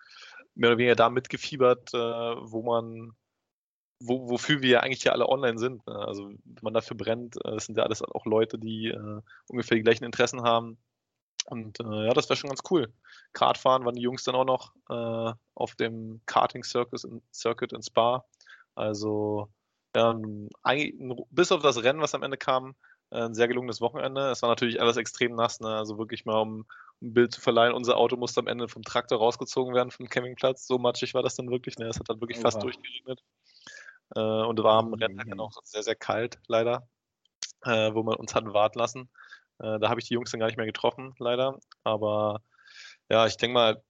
[0.55, 3.12] mehr oder weniger da mitgefiebert, äh, wo man
[4.05, 5.87] wo, wofür wir ja eigentlich ja alle online sind.
[5.87, 5.95] Ne?
[5.95, 9.77] Also wenn man dafür brennt, äh, das sind ja alles auch Leute, die äh, ungefähr
[9.77, 10.79] die gleichen Interessen haben.
[11.46, 12.92] Und äh, ja, das wäre schon ganz cool.
[13.33, 17.83] Kartfahren waren die Jungs dann auch noch äh, auf dem Karting Circus in, Circuit in
[17.83, 18.24] Spa.
[18.74, 19.48] Also
[19.94, 20.14] ja,
[20.62, 22.74] ein, bis auf das Rennen, was am Ende kam,
[23.11, 24.31] äh, ein sehr gelungenes Wochenende.
[24.31, 25.68] Es war natürlich alles extrem nass, ne?
[25.68, 26.64] also wirklich mal um,
[27.00, 27.74] um ein Bild zu verleihen.
[27.74, 30.66] Unser Auto musste am Ende vom Traktor rausgezogen werden vom Campingplatz.
[30.66, 31.76] So matschig war das dann wirklich.
[31.78, 31.87] Ne?
[31.87, 32.44] Es hat dann wirklich Oha.
[32.44, 33.22] fast durchgeregnet.
[34.14, 36.87] Äh, und war am Renntag dann auch sehr, sehr kalt, leider,
[37.64, 39.11] äh, wo man uns hat warten lassen.
[39.62, 41.59] Äh, da habe ich die Jungs dann gar nicht mehr getroffen, leider.
[41.85, 42.42] Aber
[43.09, 43.83] ja, ich denke mal,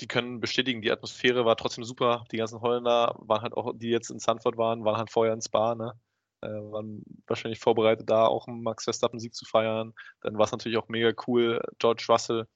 [0.00, 2.24] die können bestätigen, die Atmosphäre war trotzdem super.
[2.32, 5.42] Die ganzen Holländer waren halt auch, die jetzt in Sanford waren, waren halt vorher in
[5.42, 5.92] Spa, ne?
[6.40, 9.94] Äh, waren wahrscheinlich vorbereitet, da auch einen Max Verstappen-Sieg zu feiern.
[10.20, 11.60] Dann war es natürlich auch mega cool.
[11.78, 12.46] George Russell,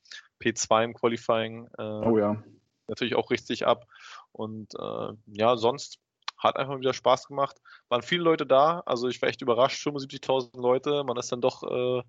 [0.40, 1.68] P2 im Qualifying.
[1.78, 2.42] Äh, oh ja.
[2.88, 3.86] Natürlich auch richtig ab.
[4.32, 6.00] Und äh, ja, sonst
[6.38, 7.56] hat einfach wieder Spaß gemacht.
[7.88, 11.04] Waren viele Leute da, also ich war echt überrascht, 75.000 Leute.
[11.04, 12.02] Man ist dann doch äh,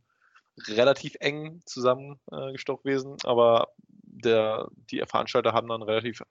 [0.67, 6.23] relativ eng zusammengestockt äh, gewesen, aber der, die Veranstalter haben dann relativ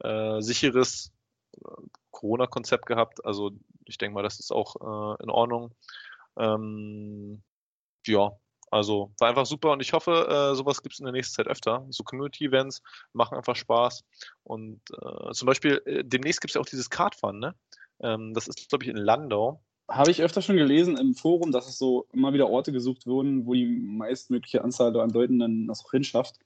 [0.00, 1.12] äh, sicheres
[1.56, 1.70] äh,
[2.10, 3.24] Corona-Konzept gehabt.
[3.24, 3.52] Also
[3.84, 5.74] ich denke mal, das ist auch äh, in Ordnung.
[6.36, 7.42] Ähm,
[8.06, 8.32] ja,
[8.70, 11.46] also war einfach super und ich hoffe, äh, sowas gibt es in der nächsten Zeit
[11.46, 11.86] öfter.
[11.90, 14.04] So Community-Events machen einfach Spaß.
[14.42, 17.54] Und äh, zum Beispiel, äh, demnächst gibt es ja auch dieses Kartfahren, ne?
[18.00, 19.62] Ähm, das ist, glaube ich, in Landau.
[19.88, 23.46] Habe ich öfter schon gelesen im Forum, dass es so immer wieder Orte gesucht wurden,
[23.46, 26.36] wo die meistmögliche Anzahl an Leuten dann das auch hinschafft.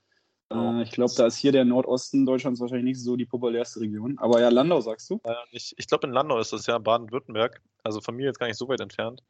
[0.53, 4.19] Äh, ich glaube, da ist hier der Nordosten Deutschlands wahrscheinlich nicht so die populärste Region.
[4.19, 5.21] Aber ja, Landau sagst du?
[5.25, 7.63] Äh, ich, ich glaube, in Landau ist das ja Baden-Württemberg.
[7.83, 9.23] Also von mir jetzt gar nicht so weit entfernt.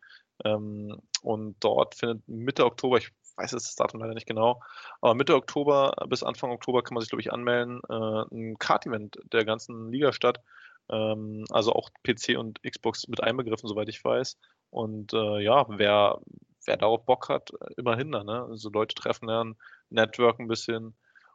[0.45, 4.61] Ähm, und dort findet Mitte Oktober, ich weiß jetzt das Datum leider nicht genau,
[5.01, 9.19] aber Mitte Oktober bis Anfang Oktober kann man sich, glaube ich, anmelden, äh, ein Kart-Event
[9.33, 10.43] der ganzen Liga statt.
[10.91, 14.39] Ähm, also auch PC und Xbox mit einbegriffen, soweit ich weiß.
[14.71, 16.21] Und äh, ja, wer,
[16.67, 18.47] wer darauf Bock hat, immerhin da, ne?
[18.49, 19.57] Also Leute treffen lernen,
[19.91, 20.95] Network ein bisschen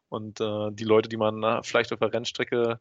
[0.09, 2.79] und äh, die Leute, die man na, vielleicht auf der Rennstrecke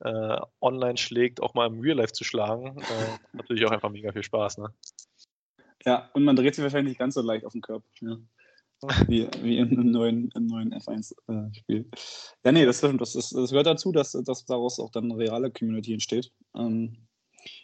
[0.00, 2.78] äh, online schlägt, auch mal im Real Life zu schlagen.
[2.80, 4.58] Äh, natürlich auch einfach mega viel Spaß.
[4.58, 4.72] Ne?
[5.86, 7.86] Ja, und man dreht sich wahrscheinlich nicht ganz so leicht auf den Körper.
[8.00, 8.18] Ja.
[9.06, 11.80] Wie, wie im neuen, neuen F1-Spiel.
[11.80, 11.96] Äh,
[12.44, 13.00] ja, nee, das stimmt.
[13.00, 16.30] Das, ist, das gehört dazu, dass, dass daraus auch dann eine reale Community entsteht.
[16.54, 17.06] Ähm,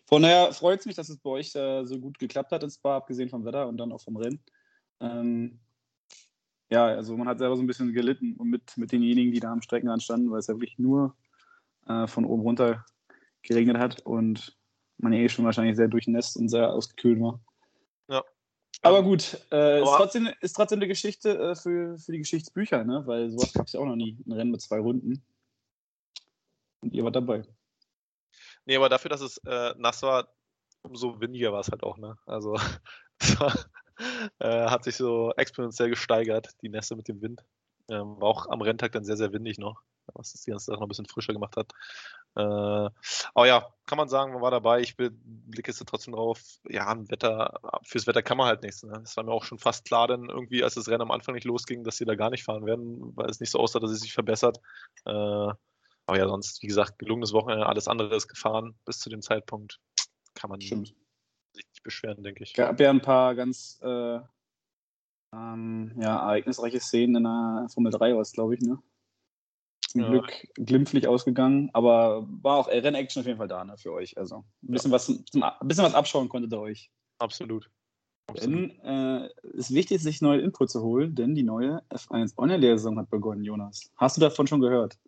[0.06, 2.76] von daher freut es mich, dass es bei euch äh, so gut geklappt hat ins
[2.76, 4.40] Spa, abgesehen vom Wetter und dann auch vom Rennen.
[5.00, 5.61] Ähm,
[6.70, 9.61] ja, also man hat selber so ein bisschen gelitten mit, mit denjenigen, die da am
[9.61, 11.16] Streckenrand standen, weil es ja wirklich nur
[11.87, 12.87] äh, von oben runter
[13.42, 14.56] geregnet hat und
[14.96, 17.40] man eh schon wahrscheinlich sehr durchnässt und sehr ausgekühlt war.
[18.83, 22.85] Aber gut, äh, Aber ist, trotzdem, ist trotzdem eine Geschichte äh, für, für die Geschichtsbücher,
[22.85, 23.07] ne?
[23.07, 24.18] weil sowas gab es ja auch noch nie.
[24.27, 25.23] Ein Rennen mit zwei Runden.
[26.81, 27.45] Und ihr wart dabei.
[28.64, 30.29] Nee, aber dafür, dass es äh, nass war,
[30.83, 31.97] umso windiger war es halt auch.
[31.97, 32.16] Ne?
[32.27, 32.55] Also,
[33.38, 33.55] war,
[34.40, 37.45] äh, hat sich so exponentiell gesteigert, die Nässe mit dem Wind.
[37.88, 39.83] Ähm, war auch am Renntag dann sehr, sehr windig noch,
[40.14, 41.73] was das die ganze Sache noch ein bisschen frischer gemacht hat.
[42.35, 42.40] Äh,
[43.35, 44.81] aber ja, kann man sagen, man war dabei.
[44.81, 46.40] Ich blicke jetzt trotzdem drauf.
[46.68, 48.83] Ja, ein Wetter, fürs Wetter kann man halt nichts.
[48.83, 48.92] Ne?
[49.01, 51.45] Das war mir auch schon fast klar, denn irgendwie, als das Rennen am Anfang nicht
[51.45, 54.01] losging, dass sie da gar nicht fahren werden, weil es nicht so aussah, dass es
[54.01, 54.61] sich verbessert.
[55.05, 59.23] Äh, aber ja, sonst, wie gesagt, gelungenes Wochenende, alles andere ist gefahren bis zu dem
[59.23, 59.81] Zeitpunkt.
[60.35, 60.88] Kann man Stimmt.
[60.88, 60.97] sich
[61.55, 62.55] nicht beschweren, denke ich.
[62.55, 64.21] Gab ja ein paar ganz äh,
[65.35, 68.79] ähm, ja, ereignisreiche Szenen in der Formel 3 war es, glaube ich, ne?
[69.92, 70.09] Zum ja.
[70.09, 74.16] Glück glimpflich ausgegangen, aber war auch Rennaction auf jeden Fall da, ne, für euch.
[74.16, 74.94] Also ein bisschen, ja.
[74.94, 76.90] was, ein bisschen was abschauen konntet ihr euch.
[77.18, 77.70] Absolut.
[78.40, 82.98] Denn äh, es ist wichtig, sich neue Input zu holen, denn die neue F1 Online-Saison
[82.98, 83.90] hat begonnen, Jonas.
[83.96, 84.98] Hast du davon schon gehört?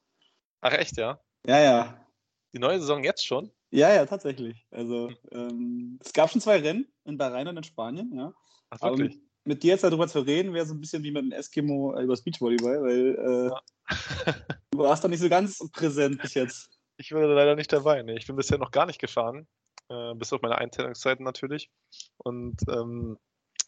[0.61, 1.19] Ach echt, ja?
[1.47, 2.07] Ja, ja.
[2.53, 3.51] Die neue Saison jetzt schon?
[3.71, 4.67] Ja, ja, tatsächlich.
[4.71, 8.35] Also ähm, es gab schon zwei Rennen in Bahrain und in Spanien, ja.
[8.69, 9.15] Ach, wirklich?
[9.15, 11.95] Aber mit dir jetzt darüber zu reden, wäre so ein bisschen wie mit einem Eskimo
[11.95, 14.35] äh, über Beachvolleyball, weil äh, ja.
[14.71, 16.71] du warst doch nicht so ganz präsent bis jetzt.
[16.97, 18.03] Ich war leider nicht dabei.
[18.03, 18.17] Ne?
[18.17, 19.47] Ich bin bisher noch gar nicht gefahren,
[19.89, 21.71] äh, bis auf meine Einteilungszeiten natürlich.
[22.19, 23.19] Und ähm,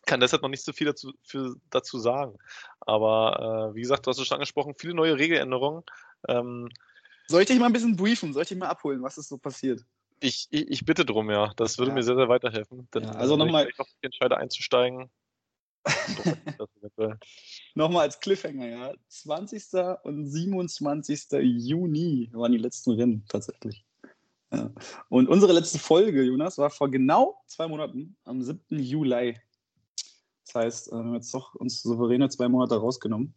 [0.06, 2.38] kann deshalb noch nicht so viel dazu, für, dazu sagen.
[2.80, 5.82] Aber äh, wie gesagt, du hast es schon angesprochen, viele neue Regeländerungen.
[6.28, 6.68] Ähm,
[7.26, 8.32] Soll ich dich mal ein bisschen briefen?
[8.32, 9.84] Soll ich dich mal abholen, was ist so passiert?
[10.20, 11.52] Ich, ich, ich bitte drum, ja.
[11.56, 11.96] Das würde ja.
[11.96, 12.88] mir sehr, sehr weiterhelfen.
[12.94, 13.68] Denn, ja, also nochmal.
[13.68, 15.10] Ich, ich entscheide einzusteigen,
[17.74, 18.94] Nochmal als Cliffhanger, ja.
[19.08, 19.62] 20.
[20.02, 21.28] und 27.
[21.42, 23.84] Juni waren die letzten Rennen tatsächlich.
[24.52, 24.70] Ja.
[25.08, 28.60] Und unsere letzte Folge, Jonas, war vor genau zwei Monaten, am 7.
[28.78, 29.38] Juli.
[30.44, 33.34] Das heißt, äh, wir haben jetzt doch uns souveräne zwei Monate rausgenommen.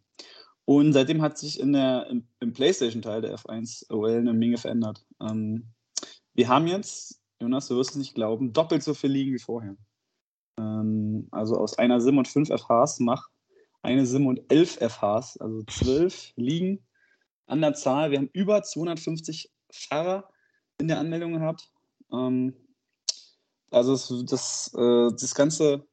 [0.66, 5.04] Und seitdem hat sich in der, im, im PlayStation-Teil der F1 OL eine Menge verändert.
[5.20, 5.74] Ähm,
[6.36, 9.76] wir haben jetzt, Jonas, du wirst es nicht glauben, doppelt so viel liegen wie vorher.
[10.60, 13.30] Ähm, also aus einer SIM und fünf FHs mach
[13.82, 16.84] eine SIM und elf FHs, also zwölf liegen
[17.48, 18.12] an der Zahl.
[18.12, 20.30] Wir haben über 250 Fahrer
[20.78, 21.72] in der Anmeldung gehabt.
[22.12, 22.54] Ähm,
[23.72, 25.86] also das, das, äh, das ganze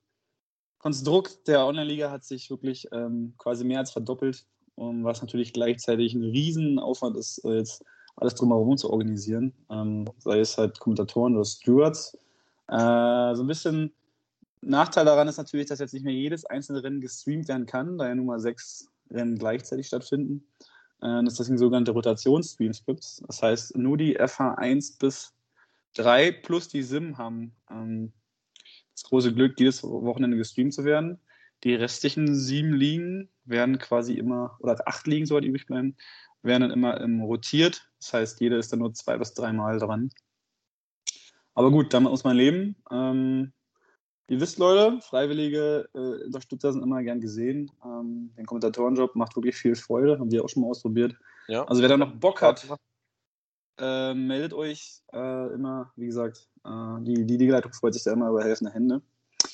[0.79, 6.15] Konstrukt der Online-Liga hat sich wirklich ähm, quasi mehr als verdoppelt, um, was natürlich gleichzeitig
[6.15, 7.85] ein Riesenaufwand ist, äh, jetzt
[8.17, 9.53] alles drumherum zu organisieren.
[9.71, 12.17] Ähm, sei es halt Kommentatoren oder Stewards.
[12.69, 13.93] Äh, so ein bisschen
[14.61, 18.09] Nachteil daran ist natürlich, dass jetzt nicht mehr jedes einzelne Rennen gestreamt werden kann, da
[18.09, 20.47] ja nun mal sechs Rennen gleichzeitig stattfinden.
[21.03, 23.23] Äh, es deswegen sogenannte Rotationsstreams gibt.
[23.27, 25.35] Das heißt, nur die FH1 bis
[25.95, 28.13] 3 plus die SIM haben ähm,
[28.95, 31.21] das große Glück, jedes Wochenende gestreamt zu werden.
[31.65, 35.97] Die restlichen sieben Ligen werden quasi immer, oder acht Ligen sollten übrig bleiben,
[36.43, 37.89] werden dann immer ähm, rotiert.
[37.99, 40.11] Das heißt, jeder ist dann nur zwei bis dreimal dran.
[41.55, 42.77] Aber gut, damit muss man leben.
[42.91, 43.53] Ähm,
[44.29, 47.71] Ihr wisst, Leute, freiwillige äh, Unterstützer sind immer gern gesehen.
[47.85, 51.15] Ähm, den Kommentatorenjob macht wirklich viel Freude, haben wir auch schon mal ausprobiert.
[51.47, 51.65] Ja.
[51.65, 52.67] Also wer da noch Bock hat,
[53.79, 58.31] äh, meldet euch äh, immer, wie gesagt, äh, die, die Ligaleitung freut sich da immer
[58.31, 59.01] über helfende Hände.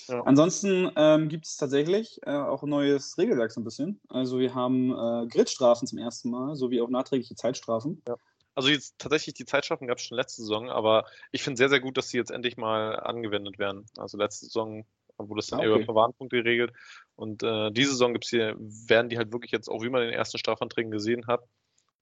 [0.09, 0.23] Ja.
[0.23, 4.01] Ansonsten ähm, gibt es tatsächlich äh, auch ein neues Regelwerk so ein bisschen.
[4.09, 8.03] Also wir haben äh, Gridstrafen zum ersten Mal, sowie auch nachträgliche Zeitstrafen.
[8.09, 8.17] Ja.
[8.55, 11.81] Also jetzt tatsächlich die Zeitstrafen gab es schon letzte Saison, aber ich finde sehr, sehr
[11.81, 13.87] gut, dass sie jetzt endlich mal angewendet werden.
[13.97, 14.85] Also letzte Saison
[15.17, 15.71] wurde es dann ah, okay.
[15.71, 16.73] eher über Verwarnpunkte geregelt.
[17.17, 20.09] Und äh, diese Saison gibt's hier, werden die halt wirklich jetzt, auch wie man in
[20.09, 21.43] den ersten Strafanträgen gesehen hat,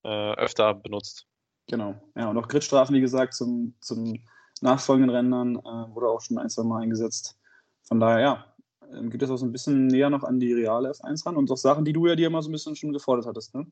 [0.03, 1.27] äh, öfter benutzt.
[1.67, 1.95] Genau.
[2.15, 4.25] Ja, und auch Gridstrafen, wie gesagt, zum, zum
[4.61, 7.37] nachfolgenden Rändern äh, wurde auch schon ein, zwei Mal eingesetzt.
[7.83, 8.55] Von daher, ja,
[8.93, 11.51] ähm, geht es auch so ein bisschen näher noch an die reale F1 ran und
[11.51, 13.67] auch Sachen, die du ja dir immer so ein bisschen schon gefordert hattest, ne?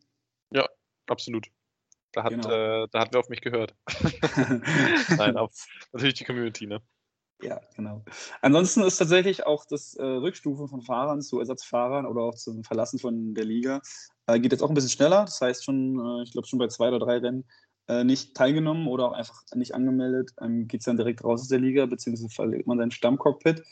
[0.52, 0.68] Ja,
[1.08, 1.48] absolut.
[2.12, 2.50] Da hat, genau.
[2.50, 3.76] äh, da hat wer auf mich gehört.
[5.18, 5.52] Nein, auf
[5.94, 6.82] natürlich die Community, ne?
[7.42, 8.04] Ja, genau.
[8.42, 13.00] Ansonsten ist tatsächlich auch das äh, Rückstufen von Fahrern zu Ersatzfahrern oder auch zum Verlassen
[13.00, 13.82] von der Liga
[14.28, 15.22] äh, geht jetzt auch ein bisschen schneller.
[15.22, 17.46] Das heißt schon, äh, ich glaube schon bei zwei oder drei Rennen
[17.88, 21.48] äh, nicht teilgenommen oder auch einfach nicht angemeldet, ähm, geht es dann direkt raus aus
[21.48, 23.64] der Liga, beziehungsweise verliert man sein Stammcockpit.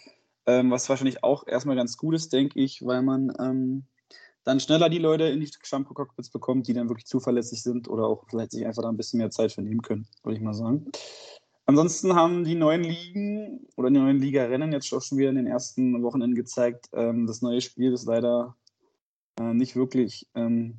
[0.46, 3.86] Ähm, was wahrscheinlich auch erstmal ganz gut ist, denke ich, weil man ähm,
[4.48, 8.24] dann schneller die Leute in die Stammcockpits bekommt, die dann wirklich zuverlässig sind oder auch
[8.30, 10.90] vielleicht sich einfach da ein bisschen mehr Zeit vernehmen können, würde ich mal sagen.
[11.66, 15.48] Ansonsten haben die neuen Ligen oder die neuen Ligarennen jetzt auch schon wieder in den
[15.48, 18.56] ersten Wochenenden gezeigt, ähm, das neue Spiel ist leider
[19.38, 20.78] äh, nicht wirklich ähm,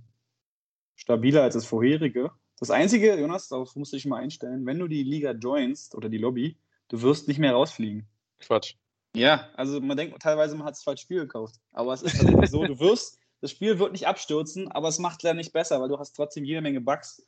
[0.96, 2.30] stabiler als das vorherige.
[2.58, 6.08] Das Einzige, Jonas, darauf musst du dich mal einstellen, wenn du die Liga joinst oder
[6.08, 6.56] die Lobby,
[6.88, 8.06] du wirst nicht mehr rausfliegen.
[8.40, 8.76] Quatsch.
[9.14, 11.56] Ja, also man denkt teilweise, man hat das falsche Spiel gekauft.
[11.72, 15.22] Aber es ist tatsächlich so, du wirst, das Spiel wird nicht abstürzen, aber es macht
[15.22, 17.26] leider nicht besser, weil du hast trotzdem jede Menge Bugs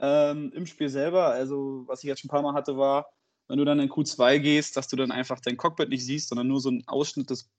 [0.00, 1.26] ähm, im Spiel selber.
[1.28, 3.12] Also, was ich jetzt schon ein paar Mal hatte, war,
[3.48, 6.48] wenn du dann in Q2 gehst, dass du dann einfach dein Cockpit nicht siehst, sondern
[6.48, 7.50] nur so einen Ausschnitt des,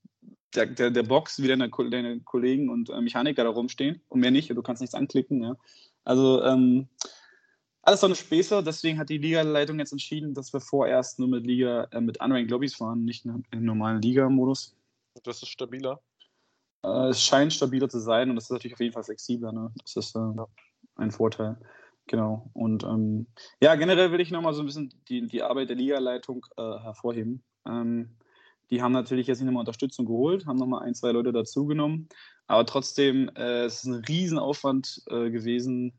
[0.54, 4.32] der, der, der Box, wie deine, deine Kollegen und äh, Mechaniker da rumstehen und mehr
[4.32, 4.50] nicht.
[4.50, 5.44] Du kannst nichts anklicken.
[5.44, 5.56] Ja.
[6.04, 6.90] Also, ähm,
[7.86, 11.46] alles so eine Späße, deswegen hat die Liga-Leitung jetzt entschieden, dass wir vorerst nur mit
[11.46, 14.74] Liga, äh, mit Unranked Lobbys fahren, nicht im normalen Liga-Modus.
[15.24, 16.02] Das ist stabiler.
[16.84, 19.52] Äh, es scheint stabiler zu sein und das ist natürlich auf jeden Fall flexibler.
[19.52, 19.72] Ne?
[19.82, 20.48] Das ist äh, ja.
[20.96, 21.58] ein Vorteil.
[22.08, 22.50] Genau.
[22.54, 23.28] Und ähm,
[23.62, 27.44] ja, generell will ich nochmal so ein bisschen die, die Arbeit der Liga-Leitung äh, hervorheben.
[27.66, 28.18] Ähm,
[28.70, 32.10] die haben natürlich jetzt nicht nochmal Unterstützung geholt, haben nochmal ein, zwei Leute dazugenommen.
[32.48, 35.94] Aber trotzdem, äh, es ist ein Riesenaufwand äh, gewesen,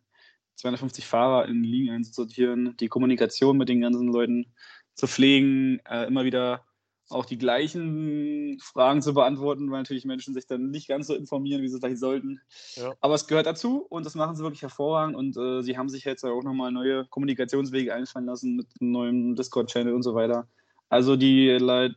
[0.56, 4.52] 250 Fahrer in Ligen einzusortieren, die Kommunikation mit den ganzen Leuten
[4.94, 6.64] zu pflegen, äh, immer wieder
[7.10, 11.62] auch die gleichen Fragen zu beantworten, weil natürlich Menschen sich dann nicht ganz so informieren,
[11.62, 12.40] wie sie vielleicht sollten.
[12.76, 12.94] Ja.
[13.00, 16.04] Aber es gehört dazu und das machen sie wirklich hervorragend und äh, sie haben sich
[16.04, 20.48] jetzt auch nochmal neue Kommunikationswege einfallen lassen mit einem neuen Discord-Channel und so weiter.
[20.88, 21.46] Also die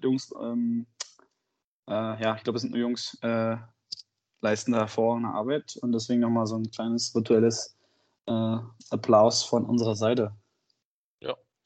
[0.02, 0.86] Jungs, ähm,
[1.88, 3.58] äh, ja, ich glaube, es sind nur Jungs, äh,
[4.42, 7.78] leisten da hervorragende Arbeit und deswegen nochmal so ein kleines virtuelles
[8.28, 8.58] äh,
[8.90, 10.34] Applaus von unserer Seite.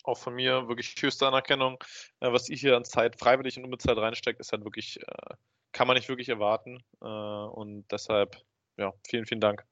[0.03, 1.83] Auch von mir wirklich höchste Anerkennung.
[2.19, 5.35] Äh, was ihr hier an Zeit freiwillig und unbezahlt reinsteckt, ist halt wirklich, äh,
[5.71, 6.83] kann man nicht wirklich erwarten.
[7.01, 8.37] Äh, und deshalb,
[8.77, 9.65] ja, vielen, vielen Dank.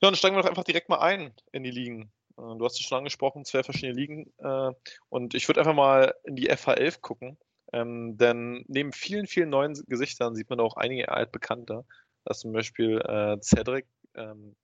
[0.00, 2.12] Ja, dann steigen wir doch einfach direkt mal ein in die Ligen.
[2.36, 4.32] Äh, du hast es schon angesprochen, zwei verschiedene Ligen.
[4.38, 4.72] Äh,
[5.08, 7.38] und ich würde einfach mal in die FH11 gucken.
[7.72, 11.84] Ähm, denn neben vielen, vielen neuen Gesichtern sieht man auch einige altbekannte.
[12.24, 14.54] Das ist zum Beispiel äh, Cedric, ähm,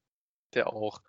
[0.55, 1.01] der auch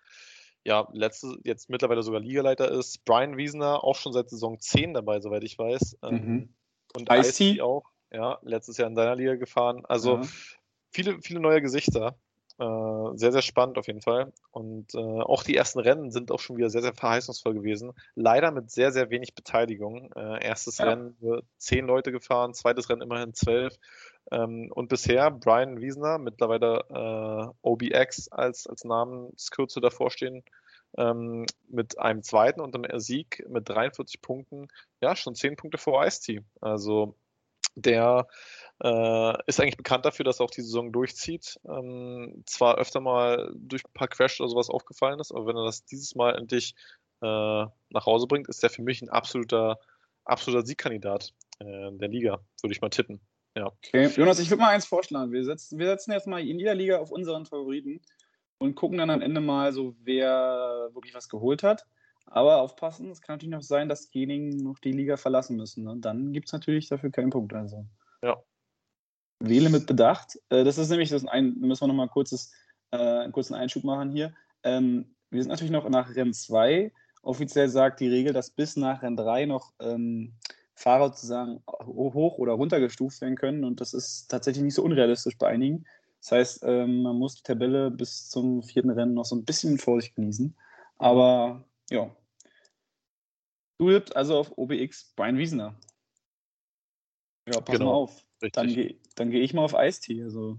[0.64, 3.04] ja, letzte, jetzt mittlerweile sogar Ligaleiter ist.
[3.04, 5.98] Brian Wiesner auch schon seit Saison 10 dabei, soweit ich weiß.
[6.02, 6.54] Ähm, mhm.
[6.96, 9.84] Und Ice auch, ja, letztes Jahr in seiner Liga gefahren.
[9.86, 10.22] Also ja.
[10.90, 12.16] viele, viele neue Gesichter.
[12.56, 14.32] Äh, sehr, sehr spannend auf jeden Fall.
[14.52, 17.92] Und äh, auch die ersten Rennen sind auch schon wieder sehr, sehr verheißungsvoll gewesen.
[18.14, 20.12] Leider mit sehr, sehr wenig Beteiligung.
[20.12, 20.86] Äh, erstes ja.
[20.86, 21.16] Rennen
[21.58, 23.76] zehn Leute gefahren, zweites Rennen immerhin zwölf.
[24.30, 30.44] Ähm, und bisher Brian Wiesner, mittlerweile äh, OBX als, als Namenskürze davor stehen,
[30.96, 34.68] ähm, mit einem zweiten und einem Sieg mit 43 Punkten,
[35.00, 36.42] ja, schon 10 Punkte vor Ice-T.
[36.60, 37.16] Also
[37.74, 38.28] der
[38.82, 41.58] äh, ist eigentlich bekannt dafür, dass er auch die Saison durchzieht.
[41.68, 45.64] Ähm, zwar öfter mal durch ein paar Crash oder sowas aufgefallen ist, aber wenn er
[45.64, 46.74] das dieses Mal endlich
[47.20, 49.80] äh, nach Hause bringt, ist er für mich ein absoluter,
[50.24, 53.20] absoluter Siegkandidat äh, der Liga, würde ich mal tippen.
[53.56, 53.66] Ja.
[53.66, 55.30] Okay, Jonas, ich würde mal eins vorschlagen.
[55.30, 58.00] Wir setzen, wir setzen jetzt mal in jeder Liga auf unseren Favoriten
[58.58, 61.86] und gucken dann am Ende mal so, wer wirklich was geholt hat.
[62.26, 65.84] Aber aufpassen, es kann natürlich noch sein, dass diejenigen noch die Liga verlassen müssen.
[65.84, 65.96] Ne?
[65.98, 67.52] Dann gibt es natürlich dafür keinen Punkt.
[67.52, 67.86] Also.
[68.22, 68.42] Ja.
[69.40, 70.38] Wähle mit Bedacht.
[70.48, 72.52] Äh, das ist nämlich das ein, da müssen wir nochmal kurzes,
[72.90, 74.34] äh, einen kurzen Einschub machen hier.
[74.62, 76.92] Ähm, wir sind natürlich noch nach Rennen 2.
[77.22, 80.34] Offiziell sagt die Regel, dass bis nach Rennen 3 noch ähm,
[80.84, 83.64] Fahrer sozusagen hoch oder runter gestuft werden können.
[83.64, 85.86] Und das ist tatsächlich nicht so unrealistisch bei einigen.
[86.20, 89.72] Das heißt, ähm, man muss die Tabelle bis zum vierten Rennen noch so ein bisschen
[89.72, 90.54] mit Vorsicht genießen.
[90.98, 92.14] Aber ja.
[93.78, 95.74] Du tippt also auf OBX Brian Wiesner.
[97.48, 98.24] Ja, pass genau, mal auf.
[98.52, 100.22] Dann gehe geh ich mal auf Eistee.
[100.22, 100.58] Also,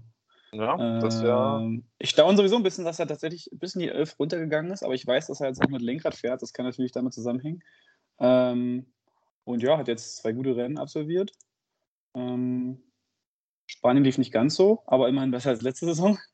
[0.50, 1.60] ja, das ja.
[1.60, 4.82] Ähm, ich staune sowieso ein bisschen, dass er tatsächlich bis in die 11 runtergegangen ist,
[4.82, 6.42] aber ich weiß, dass er jetzt auch mit Lenkrad fährt.
[6.42, 7.62] Das kann natürlich damit zusammenhängen.
[8.18, 8.86] Ähm,
[9.46, 11.32] und ja, hat jetzt zwei gute Rennen absolviert.
[12.14, 12.82] Ähm,
[13.66, 16.18] Spanien lief nicht ganz so, aber immerhin besser als letzte Saison.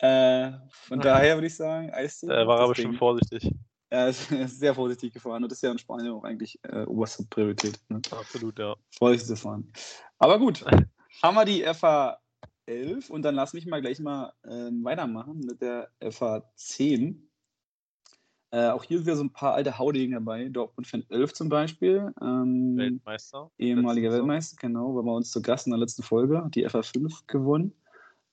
[0.00, 2.28] Äh, von daher würde ich sagen, Eistee.
[2.28, 3.52] Äh, war aber schon vorsichtig.
[3.90, 6.84] Er ist, ist, sehr vorsichtig gefahren und das ist ja in Spanien auch eigentlich äh,
[6.84, 7.80] oberste Priorität.
[7.88, 8.00] Ne?
[8.12, 8.76] Absolut, ja.
[8.96, 9.72] Vorsichtig zu fahren.
[10.18, 10.64] Aber gut,
[11.20, 12.20] haben wir die FA
[12.66, 17.27] 11 und dann lass mich mal gleich mal äh, weitermachen mit der FA 10.
[18.50, 20.48] Äh, auch hier sind so ein paar alte Haudegen dabei.
[20.48, 22.12] Dortmund Fan 11 zum Beispiel.
[22.20, 23.50] Ähm, Weltmeister.
[23.58, 24.94] Ehemaliger Weltmeister, genau.
[24.94, 26.42] War bei uns zu Gast in der letzten Folge.
[26.42, 27.74] Hat die FA 5 gewonnen.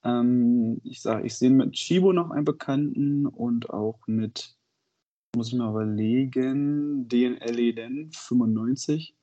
[0.05, 4.55] Ähm, ich sage, ich sehe mit Chibo noch einen Bekannten und auch mit
[5.35, 7.09] Muss ich mal überlegen.
[7.09, 9.15] DNL denn 95.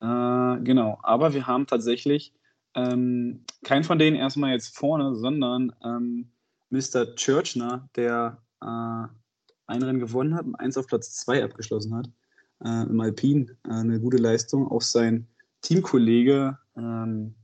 [0.00, 2.34] Äh, genau, aber wir haben tatsächlich
[2.74, 6.30] ähm, keinen von denen erstmal jetzt vorne, sondern ähm,
[6.70, 7.14] Mr.
[7.16, 9.06] Churchner, der äh,
[9.68, 12.08] ein Rennen gewonnen hat und eins auf Platz 2 abgeschlossen hat.
[12.64, 14.68] Äh, Im Alpin äh, eine gute Leistung.
[14.68, 15.28] Auch sein
[15.62, 17.34] Teamkollege ähm,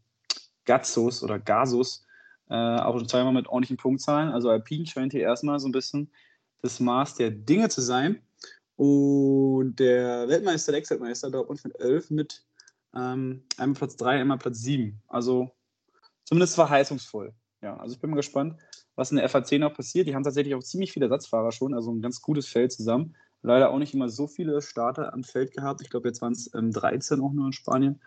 [0.65, 2.05] Gazos oder Gasus
[2.49, 4.31] äh, auch schon zweimal mit ordentlichen Punktzahlen.
[4.31, 6.11] Also Alpin scheint hier erstmal so ein bisschen
[6.63, 8.23] das Maß der Dinge zu sein.
[8.77, 12.45] Und der Weltmeister, der Ex-Weltmeister, Dortmund mit 11 mit
[12.95, 15.01] ähm, einmal Platz 3, einmal Platz 7.
[15.07, 15.51] Also
[16.25, 17.33] zumindest verheißungsvoll.
[17.63, 18.57] Ja, also ich bin mal gespannt,
[18.97, 20.07] was in der FAC noch passiert.
[20.07, 23.17] Die haben tatsächlich auch ziemlich viele Ersatzfahrer schon, also ein ganz gutes Feld zusammen.
[23.43, 25.83] Leider auch nicht immer so viele Starter am Feld gehabt.
[25.83, 28.01] Ich glaube, jetzt waren es ähm, 13 auch nur in Spanien.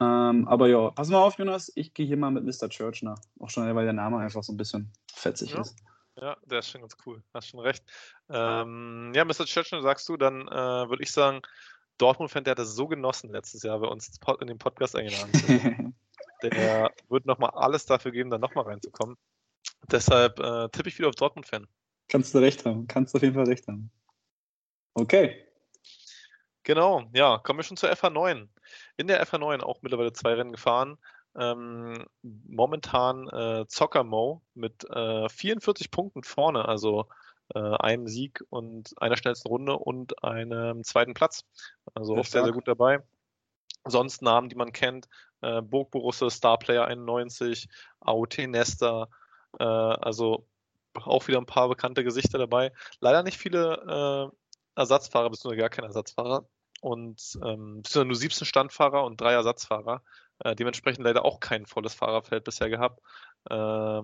[0.00, 1.72] Ähm, aber ja, pass mal auf, Jonas.
[1.74, 2.68] Ich gehe hier mal mit Mr.
[2.68, 3.18] Church nach.
[3.38, 5.62] Auch schon, weil der Name einfach so ein bisschen fetzig Ja.
[5.62, 5.76] ist.
[6.20, 7.22] Ja, der ist schon ganz cool.
[7.32, 7.84] Hast schon recht.
[8.28, 9.46] Ähm, ja, Mr.
[9.46, 11.40] Churchill, sagst du, dann äh, würde ich sagen,
[11.98, 15.94] Dortmund-Fan, der hat das so genossen letztes Jahr, bei uns in den Podcast eingeladen.
[16.42, 19.16] Der wird nochmal alles dafür geben, da nochmal reinzukommen.
[19.90, 21.66] Deshalb äh, tippe ich wieder auf Dortmund-Fan.
[22.08, 22.86] Kannst du recht haben.
[22.86, 23.90] Kannst du auf jeden Fall recht haben.
[24.94, 25.44] Okay.
[26.62, 28.48] Genau, ja, kommen wir schon zur FH9.
[28.96, 30.96] In der FH9 auch mittlerweile zwei Rennen gefahren.
[31.36, 37.08] Ähm, momentan äh, Zockermo mit äh, 44 Punkten vorne, also
[37.54, 41.44] äh, einem Sieg und einer schnellsten Runde und einem zweiten Platz.
[41.92, 43.02] Also Sehr auch sehr, sehr gut dabei.
[43.84, 45.08] Sonst Namen, die man kennt,
[45.42, 47.68] äh, Burg Borusse, Starplayer 91,
[48.00, 49.08] AOT Nesta,
[49.58, 50.46] äh, also
[50.94, 52.72] auch wieder ein paar bekannte Gesichter dabei.
[53.00, 56.48] Leider nicht viele äh, Ersatzfahrer, beziehungsweise gar keine Ersatzfahrer.
[56.80, 60.02] Und ähm, beziehungsweise nur 17 Standfahrer und drei Ersatzfahrer.
[60.40, 63.00] Äh, dementsprechend leider auch kein volles Fahrerfeld bisher gehabt.
[63.48, 64.02] Äh,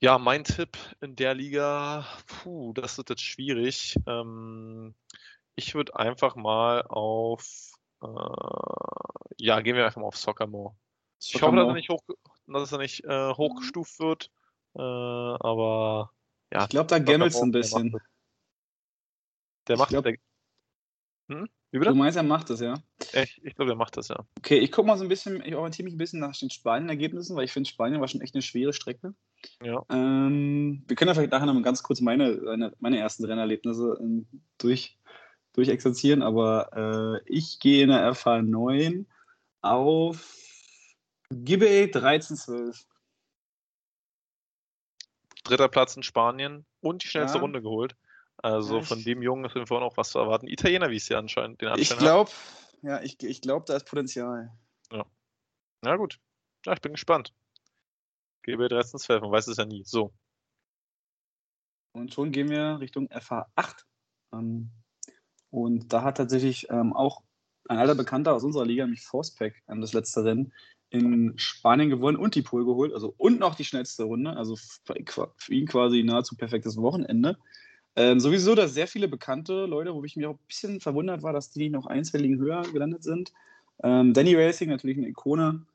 [0.00, 3.96] ja, mein Tipp in der Liga, puh, das wird jetzt schwierig.
[4.06, 4.94] Ähm,
[5.56, 8.06] ich würde einfach mal auf, äh,
[9.38, 10.76] ja, gehen wir einfach mal auf Soccermo.
[11.20, 12.00] Ich hoffe, dass er nicht, hoch,
[12.46, 14.30] dass er nicht äh, hochgestuft wird,
[14.78, 14.82] äh,
[15.40, 16.12] aber
[16.52, 16.62] ja.
[16.62, 17.96] Ich glaube, da gammelst du ein bisschen.
[19.66, 20.16] Der macht, glaub- der,
[21.28, 21.48] hm?
[21.70, 22.82] Du meinst, er macht es, ja?
[23.12, 24.24] Ich, ich glaube, der macht das, ja.
[24.38, 27.36] Okay, ich gucke mal so ein bisschen, ich orientiere mich ein bisschen nach den Spanien-Ergebnissen,
[27.36, 29.14] weil ich finde, Spanien war schon echt eine schwere Strecke.
[29.62, 29.84] Ja.
[29.90, 33.98] Ähm, wir können ja vielleicht nachher noch mal ganz kurz meine, meine, meine ersten Rennerlebnisse
[34.00, 34.98] ähm, durch,
[35.52, 39.04] durchexerzieren, aber äh, ich gehe in der FH9
[39.60, 40.34] auf
[41.30, 42.86] Gibbe 1312.
[45.48, 47.42] Dritter Platz in Spanien und die schnellste Ja.
[47.42, 47.96] Runde geholt.
[48.36, 50.46] Also Ja, ich- von dem Jungen ist jeden Fall noch was zu erwarten.
[50.46, 52.02] Italiener, wie es hier anscheinend den Ich Anschein hat.
[52.04, 52.30] glaube,
[52.82, 54.52] ja, ich, ich glaube, da ist Potenzial.
[55.80, 56.18] Na gut.
[56.66, 57.32] Ja, ich bin gespannt.
[58.42, 59.84] Gebe 1312, man weiß es ja nie.
[59.84, 60.12] So.
[61.92, 63.84] Und schon gehen wir Richtung FH8.
[64.32, 64.70] Ähm,
[65.50, 67.22] und da hat tatsächlich ähm, auch
[67.68, 70.52] ein alter Bekannter aus unserer Liga, nämlich Forcepack, ähm, das letzte Rennen
[70.90, 72.92] in Spanien gewonnen und die Pole geholt.
[72.92, 74.36] Also und noch die schnellste Runde.
[74.36, 77.36] Also für, ihn quasi nahezu perfektes Wochenende.
[77.96, 81.32] Ähm, sowieso, dass sehr viele bekannte Leute, wo ich mich auch ein bisschen verwundert war,
[81.32, 83.32] dass die noch ein, zwei Ligen höher gelandet sind.
[83.82, 85.66] Ähm, Danny Racing, natürlich eine Ikone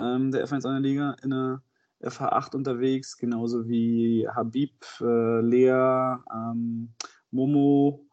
[0.00, 1.62] ähm, der F1 Liga in der
[2.02, 6.92] FH8 unterwegs, genauso wie Habib, äh, Lea, ähm,
[7.30, 8.06] Momo,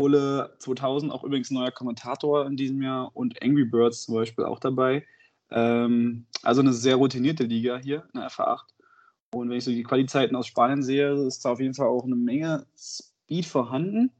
[0.00, 4.58] Ole 2000, auch übrigens neuer Kommentator in diesem Jahr und Angry Birds zum Beispiel auch
[4.58, 5.04] dabei.
[5.50, 8.60] Ähm, also eine sehr routinierte Liga hier in der FH8.
[9.32, 12.04] Und wenn ich so die Qualitäten aus Spanien sehe, ist da auf jeden Fall auch
[12.04, 14.12] eine Menge Speed vorhanden.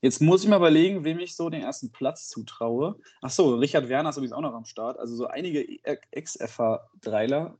[0.00, 3.00] Jetzt muss ich mal überlegen, wem ich so den ersten Platz zutraue.
[3.22, 4.98] Achso, Richard Werner ist übrigens auch noch am Start.
[4.98, 5.66] Also so einige
[6.10, 7.56] Ex-FH3ler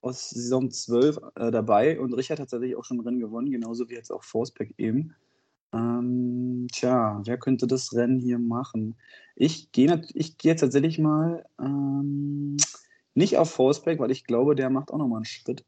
[0.00, 2.00] aus Saison 12 äh, dabei.
[2.00, 5.14] Und Richard hat tatsächlich auch schon ein Rennen gewonnen, genauso wie jetzt auch Forcepack eben.
[5.74, 8.94] Ähm, tja, wer könnte das Rennen hier machen?
[9.34, 12.56] Ich gehe ich geh jetzt tatsächlich mal ähm,
[13.14, 15.64] nicht auf Forceback, weil ich glaube, der macht auch nochmal einen Schritt.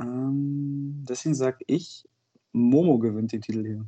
[0.00, 2.08] Ähm, deswegen sage ich,
[2.52, 3.84] Momo gewinnt den Titel hier.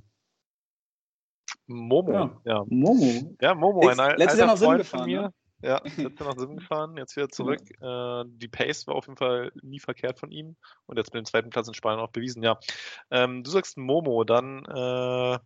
[1.66, 2.12] Momo.
[2.12, 2.40] Ja.
[2.44, 3.36] Ja, Momo.
[3.40, 5.22] ja Momo, ein letztes Jahr noch Freund gefahren, von mir.
[5.22, 5.32] ne?
[5.62, 7.60] Ja, letztes Jahr noch Sim gefahren, jetzt wieder zurück.
[7.80, 10.56] Äh, die Pace war auf jeden Fall nie verkehrt von ihm
[10.86, 12.42] und jetzt mit dem zweiten Platz in Spanien auch bewiesen.
[12.42, 12.58] Ja,
[13.10, 15.38] ähm, du sagst Momo, dann äh,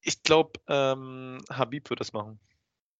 [0.00, 2.38] ich glaube, ähm, Habib wird das machen.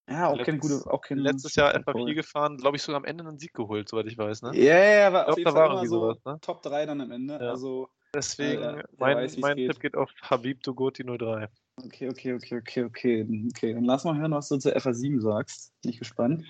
[0.09, 0.81] Ja, auch keine gute.
[0.89, 2.15] Auch keine Letztes Jahr keine FA4 Pole.
[2.15, 4.41] gefahren, glaube ich, sogar am Ende einen Sieg geholt, soweit ich weiß.
[4.43, 4.55] Ne?
[4.55, 6.39] Ja, ja, ja, aber Ich auf glaub, jeden Fall war immer so sowas, ne?
[6.41, 7.33] Top 3 dann am Ende.
[7.33, 7.49] Ja.
[7.49, 9.71] Also, Deswegen, Ja, ja, der mein, weiß, mein geht.
[9.71, 11.49] Tipp geht auf Habib Dugoti 03.
[11.85, 13.27] okay, okay, okay, okay, okay.
[13.49, 15.73] Okay, dann lass mal hören, was du zur FA7 sagst.
[15.81, 16.43] Bin ich gespannt.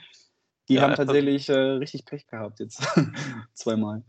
[0.69, 0.95] Die Ja, haben FA7.
[0.95, 2.81] tatsächlich äh, richtig Pech gehabt jetzt.
[3.53, 4.03] Zweimal.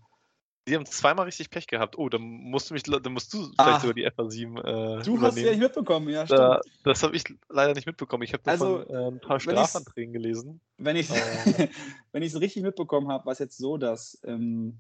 [0.66, 1.96] Die haben zweimal richtig Pech gehabt.
[1.96, 3.64] Oh, dann musst du mich, dann musst du Ah.
[3.64, 5.22] vielleicht sogar die FA7 äh, Du übernehmen.
[5.22, 6.40] hast ja nicht mitbekommen, ja, stimmt.
[6.40, 8.22] da, das habe ich leider nicht mitbekommen.
[8.24, 10.60] Ich habe Also, davon äh, ein paar Strafanträgen gelesen.
[10.76, 11.68] Wenn ich Äh.
[12.12, 14.78] wenn ich es richtig mitbekommen habe, war es jetzt so, dass ähm,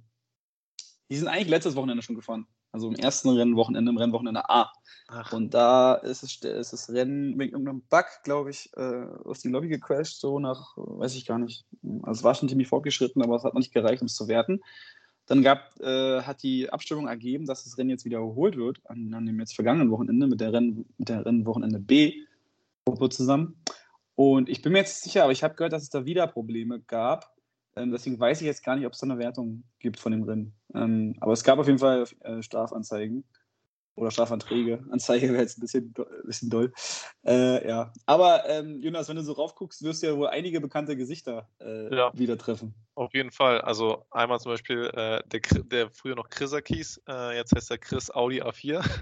[1.10, 2.46] die sind eigentlich letztes Wochenende schon gefahren.
[2.72, 4.70] Also im ersten Rennwochenende, im Rennwochenende A.
[5.08, 9.40] Ach, Und da ist es, ist das Rennen wegen irgendeinem Bug, glaube ich, äh, aus
[9.40, 11.64] die Lobby gecrashed, so nach, weiß ich gar nicht.
[12.02, 14.28] Also es war schon ziemlich fortgeschritten, aber es hat noch nicht gereicht, um es zu
[14.28, 14.60] werten.
[15.24, 19.24] Dann gab, äh, hat die Abstimmung ergeben, dass das Rennen jetzt wiederholt wird, an, an
[19.24, 23.56] dem jetzt vergangenen Wochenende mit der, Renn, mit der Rennwochenende B-Gruppe zusammen.
[24.14, 26.80] Und ich bin mir jetzt sicher, aber ich habe gehört, dass es da wieder Probleme
[26.80, 27.34] gab.
[27.78, 30.22] Ähm, deswegen weiß ich jetzt gar nicht, ob es da eine Wertung gibt von dem
[30.24, 30.52] Rennen.
[30.74, 33.24] Ähm, aber es gab auf jeden Fall äh, Strafanzeigen
[33.98, 34.84] oder Strafanträge.
[34.90, 36.72] Anzeige wäre jetzt ein bisschen, bisschen doll.
[37.26, 37.92] Äh, ja.
[38.06, 41.94] Aber ähm, Jonas, wenn du so raufguckst, wirst du ja wohl einige bekannte Gesichter äh,
[41.94, 42.10] Ja.
[42.14, 42.74] wieder treffen.
[42.94, 43.60] Auf jeden Fall.
[43.60, 47.78] Also einmal zum Beispiel äh, der, der früher noch Chrisak hieß, äh, jetzt heißt er
[47.78, 48.84] Chris Audi A4.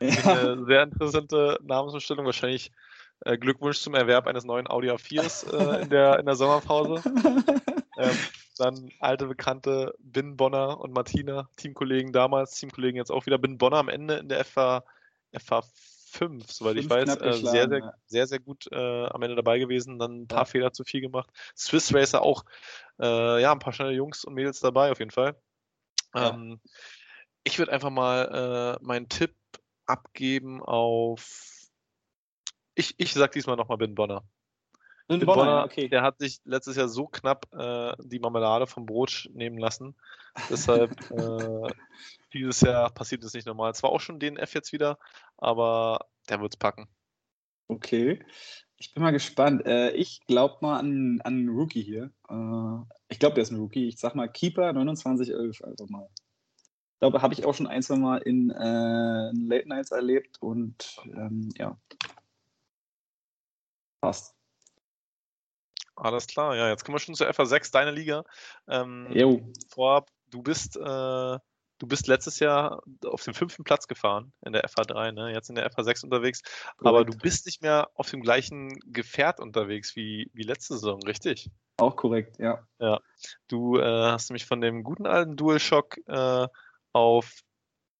[0.00, 0.32] Ja.
[0.32, 2.24] Eine sehr interessante Namensumstellung.
[2.24, 2.72] Wahrscheinlich
[3.20, 7.02] äh, Glückwunsch zum Erwerb eines neuen Audi A4s äh, in, der, in der Sommerpause.
[7.96, 8.16] Ähm,
[8.58, 13.38] dann alte Bekannte Bin Bonner und Martina, Teamkollegen damals, Teamkollegen jetzt auch wieder.
[13.38, 14.84] Bin Bonner am Ende in der FA,
[15.38, 15.62] FA
[16.16, 17.94] 5, soweit ich weiß, äh, sehr, sehr, ja.
[18.06, 20.44] sehr, sehr gut äh, am Ende dabei gewesen, dann ein paar Ja.
[20.46, 21.30] Fehler zu viel gemacht.
[21.56, 22.44] Swiss Racer auch,
[23.00, 25.36] äh, ja, ein paar schnelle Jungs und Mädels dabei auf jeden Fall.
[26.14, 26.30] Ja.
[26.30, 26.60] Ähm,
[27.44, 29.34] ich würde einfach mal äh, meinen Tipp
[29.86, 31.68] abgeben auf.
[32.74, 34.24] Ich, ich sag diesmal nochmal Bin Bonner.
[35.08, 35.88] Bonner, Bonner, ja, okay.
[35.88, 39.94] der hat sich letztes Jahr so knapp äh, die Marmelade vom Brot nehmen lassen.
[40.50, 41.72] Deshalb äh,
[42.32, 43.74] dieses Jahr passiert es nicht normal.
[43.74, 44.98] Zwar auch schon DNF jetzt wieder,
[45.36, 46.88] aber der wird's packen.
[47.68, 48.24] Okay.
[48.78, 49.64] Ich bin mal gespannt.
[49.64, 52.10] Äh, ich glaube mal an, an einen Rookie hier.
[52.28, 53.88] Äh, ich glaube, der ist ein Rookie.
[53.88, 56.08] Ich sag mal Keeper 2911 einfach mal.
[56.94, 60.38] Ich glaube, habe ich auch schon ein, zwei Mal in, äh, in Late Nights erlebt
[60.40, 61.78] und ähm, ja.
[64.00, 64.35] Passt.
[65.96, 68.24] Alles klar, ja, jetzt kommen wir schon zur FA6, deine Liga.
[68.68, 69.40] Ähm, Jo.
[69.70, 74.64] vorab, du bist, äh, du bist letztes Jahr auf dem fünften Platz gefahren in der
[74.68, 75.32] FA3, ne?
[75.32, 76.42] jetzt in der FA6 unterwegs,
[76.78, 81.50] aber du bist nicht mehr auf dem gleichen Gefährt unterwegs wie, wie letzte Saison, richtig?
[81.78, 82.66] Auch korrekt, ja.
[83.48, 86.48] Du äh, hast nämlich von dem guten alten DualShock äh,
[86.92, 87.40] auf,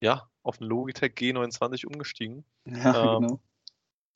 [0.01, 2.45] ja, auf den Logitech G29 umgestiegen.
[2.65, 3.39] Ja, Ähm, genau.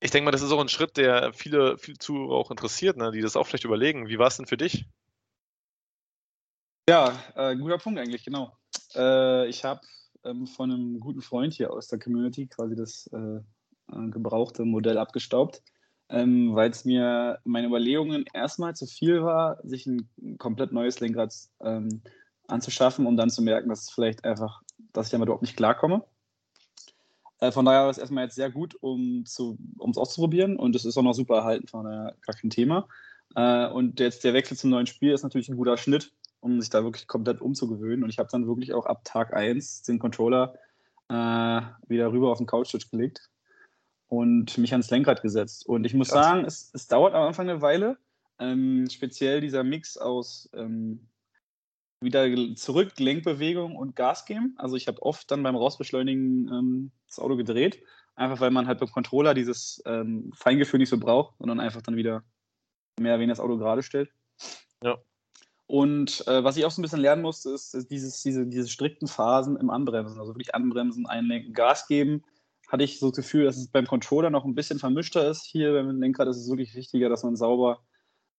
[0.04, 3.12] Ich denke mal, das ist auch ein Schritt, der viele, viele Zuhörer auch interessiert, ne?
[3.12, 4.10] die das auch vielleicht überlegen.
[4.10, 4.88] Wie war es denn für dich?
[6.90, 8.52] Ja, äh, guter Punkt eigentlich, genau.
[8.96, 9.82] Äh, ich habe
[10.24, 14.98] ähm, von einem guten Freund hier aus der Community quasi das äh, äh, gebrauchte Modell
[14.98, 15.62] abgestaubt,
[16.10, 21.32] ähm, weil es mir meine Überlegungen erstmal zu viel war, sich ein komplett neues Lenkrad
[21.64, 22.02] ähm,
[22.48, 26.04] anzuschaffen, um dann zu merken, dass es vielleicht einfach, dass ich damit überhaupt nicht klarkomme.
[27.42, 29.38] Äh, von daher war es erstmal jetzt sehr gut, um es
[29.98, 32.88] auszuprobieren und es ist auch noch super erhalten, von daher gar kein Thema.
[33.36, 36.70] Äh, und jetzt der Wechsel zum neuen Spiel ist natürlich ein guter Schnitt, um sich
[36.70, 38.04] da wirklich komplett umzugewöhnen.
[38.04, 40.56] Und ich habe dann wirklich auch ab Tag 1 den Controller
[41.10, 43.30] äh, wieder rüber auf den Couchtisch gelegt
[44.08, 45.66] und mich ans Lenkrad gesetzt.
[45.66, 46.26] Und ich muss Krass.
[46.26, 47.98] sagen, es, es dauert am Anfang eine Weile.
[48.38, 51.08] Ähm, speziell dieser Mix aus ähm,
[52.02, 54.56] wieder zurück, Lenkbewegung und Gas geben.
[54.58, 57.84] Also ich habe oft dann beim Rausbeschleunigen ähm, das Auto gedreht,
[58.16, 61.96] einfach weil man halt beim Controller dieses ähm, Feingefühl nicht so braucht, sondern einfach dann
[61.96, 62.24] wieder
[63.00, 64.10] mehr oder weniger das Auto gerade stellt.
[64.84, 64.98] Ja.
[65.68, 68.68] Und äh, was ich auch so ein bisschen lernen musste, ist, ist dieses, diese, diese
[68.68, 70.20] strikten Phasen im Anbremsen.
[70.20, 72.24] Also wirklich anbremsen, einlenken, Gas geben.
[72.68, 75.46] Hatte ich so das Gefühl, dass es beim Controller noch ein bisschen vermischter ist.
[75.46, 77.80] Hier beim Lenkrad ist es wirklich wichtiger, dass man sauber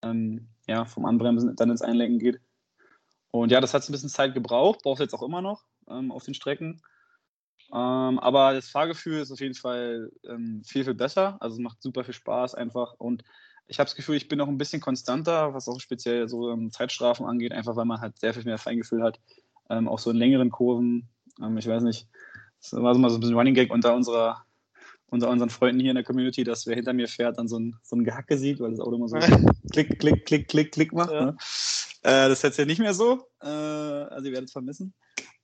[0.02, 2.40] ähm, ja, vom Anbremsen dann ins Einlenken geht.
[3.32, 6.12] Und ja, das hat ein bisschen Zeit gebraucht, braucht es jetzt auch immer noch ähm,
[6.12, 6.82] auf den Strecken.
[7.72, 11.38] Ähm, aber das Fahrgefühl ist auf jeden Fall ähm, viel, viel besser.
[11.40, 12.94] Also es macht super viel Spaß einfach.
[12.98, 13.24] Und
[13.66, 16.70] ich habe das Gefühl, ich bin noch ein bisschen konstanter, was auch speziell so ähm,
[16.70, 19.18] Zeitstrafen angeht, einfach weil man halt sehr viel mehr Feingefühl hat.
[19.70, 21.08] Ähm, auch so in längeren Kurven.
[21.42, 22.08] Ähm, ich weiß nicht,
[22.60, 24.44] das war so mal so ein bisschen Running Gag unter unserer
[25.12, 27.76] unter unseren Freunden hier in der Community, dass wer hinter mir fährt, dann so ein,
[27.82, 29.18] so ein Gehacke sieht, weil das Auto immer so
[29.72, 31.12] klick, klick, klick, klick, klick macht.
[31.12, 31.26] Ja.
[31.26, 31.36] Ne?
[32.02, 33.28] Äh, das ist jetzt ja nicht mehr so.
[33.40, 34.94] Äh, also ihr werdet es vermissen.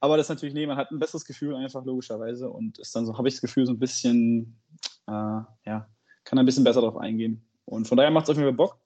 [0.00, 3.06] Aber das ist natürlich, nee, man hat ein besseres Gefühl einfach logischerweise und ist dann
[3.06, 4.60] so, habe ich das Gefühl, so ein bisschen,
[5.06, 5.88] äh, ja,
[6.24, 7.48] kann ein bisschen besser darauf eingehen.
[7.64, 8.80] Und von daher macht es auf jeden Fall Bock.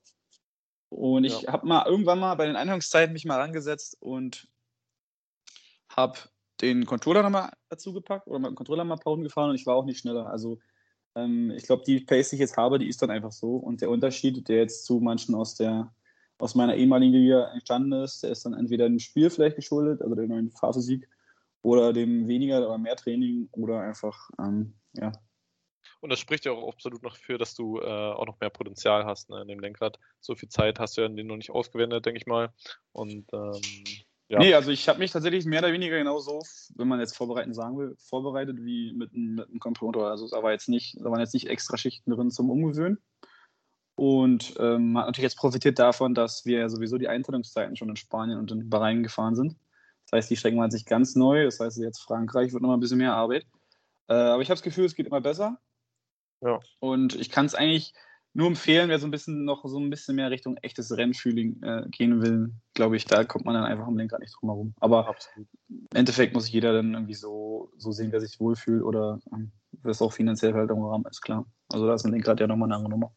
[0.89, 1.53] Und ich Ja.
[1.53, 4.47] habe mal irgendwann mal bei den Eingangszeiten mich mal rangesetzt und
[5.89, 6.19] habe
[6.61, 9.75] den Controller nochmal dazu gepackt oder mit dem Controller mal Pausen gefahren und ich war
[9.75, 10.27] auch nicht schneller.
[10.27, 10.59] Also
[11.15, 13.55] ähm, ich glaube, die Pace, die ich jetzt habe, die ist dann einfach so.
[13.55, 15.93] Und der Unterschied, der jetzt zu manchen aus der
[16.39, 20.15] aus meiner ehemaligen Liga entstanden ist, der ist dann entweder dem Spiel vielleicht geschuldet, also
[20.15, 21.07] der neuen Fahrphysik,
[21.61, 25.11] oder dem weniger oder mehr Training oder einfach, ähm, ja.
[26.01, 29.05] Und das spricht ja auch absolut noch für, dass du äh, auch noch mehr Potenzial
[29.05, 29.97] hast ne, in dem Lenkrad.
[30.19, 32.51] So viel Zeit hast du ja in den noch nicht ausgewendet, denke ich mal.
[32.91, 33.61] Und ähm,
[34.27, 34.39] ja.
[34.39, 36.41] Nee, also ich habe mich tatsächlich mehr oder weniger genauso,
[36.75, 40.07] wenn man jetzt vorbereiten sagen will, vorbereitet wie mit, mit einem Computer.
[40.07, 42.97] Also da, war jetzt nicht, da waren jetzt nicht extra Schichten drin zum Umgewöhnen.
[43.95, 48.39] Und ähm, hat natürlich jetzt profitiert davon, dass wir sowieso die Einteilungszeiten schon in Spanien
[48.39, 49.55] und in Bahrain gefahren sind.
[50.05, 51.45] Das heißt, die Strecken waren sich ganz neu.
[51.45, 53.45] Das heißt, jetzt Frankreich wird nochmal ein bisschen mehr Arbeit.
[54.07, 55.59] Äh, aber ich habe das Gefühl, es geht immer besser.
[56.41, 56.59] Ja.
[56.79, 57.93] Und ich kann es eigentlich
[58.33, 61.83] nur empfehlen, wer so ein bisschen noch so ein bisschen mehr Richtung echtes Rennfühling äh,
[61.89, 64.73] gehen will, glaube ich, da kommt man dann einfach am Lenkrad nicht drum herum.
[64.79, 65.47] Aber Absolut.
[65.69, 69.51] im Endeffekt muss jeder dann irgendwie so, so sehen, wer sich wohlfühlt oder ähm,
[69.83, 71.45] es auch finanziell halt im Rahmen ist, klar.
[71.71, 73.13] Also da ist ein Lenkrad ja nochmal eine andere Nummer.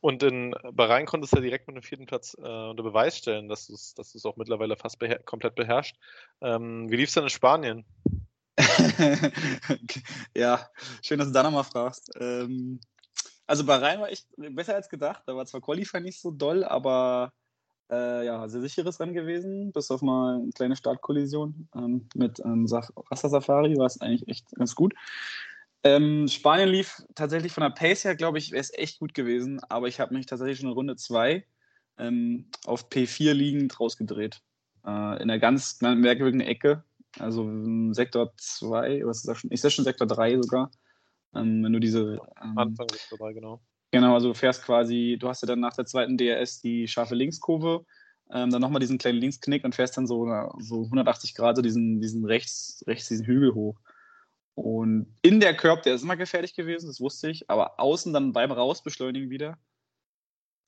[0.00, 3.48] Und in Bahrain konntest du ja direkt mit dem vierten Platz äh, unter Beweis stellen,
[3.48, 5.96] dass du es dass auch mittlerweile fast beher komplett beherrscht.
[6.40, 7.84] Ähm, wie lief es denn in Spanien?
[10.36, 10.68] ja,
[11.02, 12.10] schön, dass du da nochmal fragst.
[12.18, 12.80] Ähm,
[13.46, 15.22] also Bahrain war echt besser als gedacht.
[15.26, 17.32] Da war zwar Qualify nicht so doll, aber
[17.90, 22.66] äh, ja, sehr sicheres Rennen gewesen, bis auf mal eine kleine Startkollision ähm, mit ähm,
[23.10, 24.94] Rasta Safari war es eigentlich echt ganz gut.
[25.84, 29.60] Ähm, Spanien lief tatsächlich von der Pace her, glaube ich, wäre es echt gut gewesen,
[29.68, 31.44] aber ich habe mich tatsächlich schon in Runde 2
[31.98, 34.40] ähm, auf P4 liegend rausgedreht.
[34.84, 34.90] Äh,
[35.22, 36.82] in einer ganz merkwürdigen Ecke,
[37.18, 37.48] also
[37.92, 39.50] Sektor 2, was ist das schon?
[39.50, 40.70] Ist das schon Sektor 3 sogar?
[41.34, 42.18] Ähm, wenn du diese.
[42.42, 43.60] Ähm, Anfang Sektor 3, genau.
[43.90, 47.14] Genau, also du fährst quasi, du hast ja dann nach der zweiten DRS die scharfe
[47.14, 47.86] Linkskurve,
[48.30, 50.26] ähm, dann nochmal diesen kleinen Linksknick und fährst dann so,
[50.58, 53.80] so 180 Grad so diesen, diesen rechts, rechts diesen Hügel hoch.
[54.58, 58.32] Und in der Curb, der ist immer gefährlich gewesen, das wusste ich, aber außen dann
[58.32, 59.56] beim Rausbeschleunigen wieder.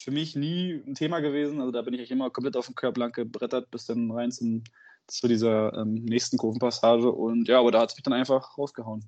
[0.00, 1.60] Für mich nie ein Thema gewesen.
[1.60, 4.62] Also da bin ich immer komplett auf den Curb lang gebrettert, bis dann rein zum,
[5.08, 7.10] zu dieser ähm, nächsten Kurvenpassage.
[7.10, 9.04] Und ja, aber da hat es mich dann einfach rausgehauen.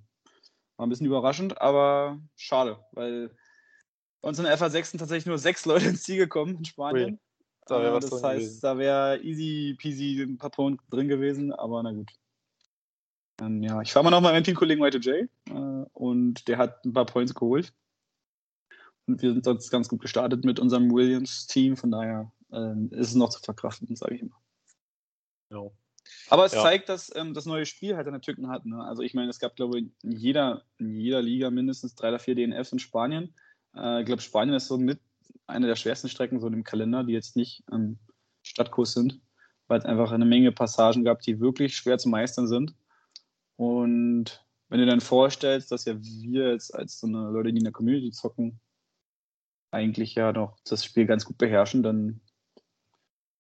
[0.77, 3.31] War ein bisschen überraschend, aber schade, weil
[4.21, 7.21] bei uns in der FA6 tatsächlich nur sechs Leute ins Ziel gekommen in Spanien.
[7.67, 8.61] Da äh, das heißt, gewesen.
[8.63, 12.11] da wäre easy peasy ein paar Punkte drin gewesen, aber na gut.
[13.43, 16.59] Ähm, ja, ich fahre mal noch mal mit dem Kollegen White J äh, und der
[16.59, 17.73] hat ein paar Points geholt.
[19.07, 23.15] Und wir sind sonst ganz gut gestartet mit unserem Williams-Team, von daher äh, ist es
[23.15, 24.41] noch zu verkraften, sage ich immer.
[25.51, 25.71] Ja.
[26.29, 26.63] Aber es ja.
[26.63, 28.65] zeigt, dass ähm, das neue Spiel halt eine Tücken hat.
[28.65, 28.83] Ne?
[28.83, 32.19] Also ich meine, es gab, glaube ich, in jeder, in jeder Liga mindestens drei oder
[32.19, 33.35] vier DNFs in Spanien.
[33.75, 35.01] Äh, ich glaube, Spanien ist so mit
[35.47, 37.99] einer der schwersten Strecken so im Kalender, die jetzt nicht ähm,
[38.43, 39.21] Stadtkurs sind,
[39.67, 42.75] weil es einfach eine Menge Passagen gab, die wirklich schwer zu meistern sind.
[43.63, 47.65] Und wenn du dann vorstellst, dass ja wir jetzt als so eine Leute, die in
[47.65, 48.61] der Community zocken,
[49.71, 52.21] eigentlich ja noch das Spiel ganz gut beherrschen, dann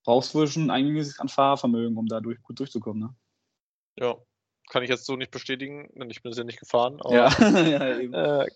[0.04, 3.02] brauchst du schon einiges an Fahrvermögen, um da durch, gut durchzukommen.
[3.02, 3.16] Ne?
[3.98, 4.16] Ja,
[4.70, 7.00] kann ich jetzt so nicht bestätigen, denn ich bin es ja nicht gefahren.
[7.10, 8.14] Ja, ja eben.
[8.14, 8.46] Äh,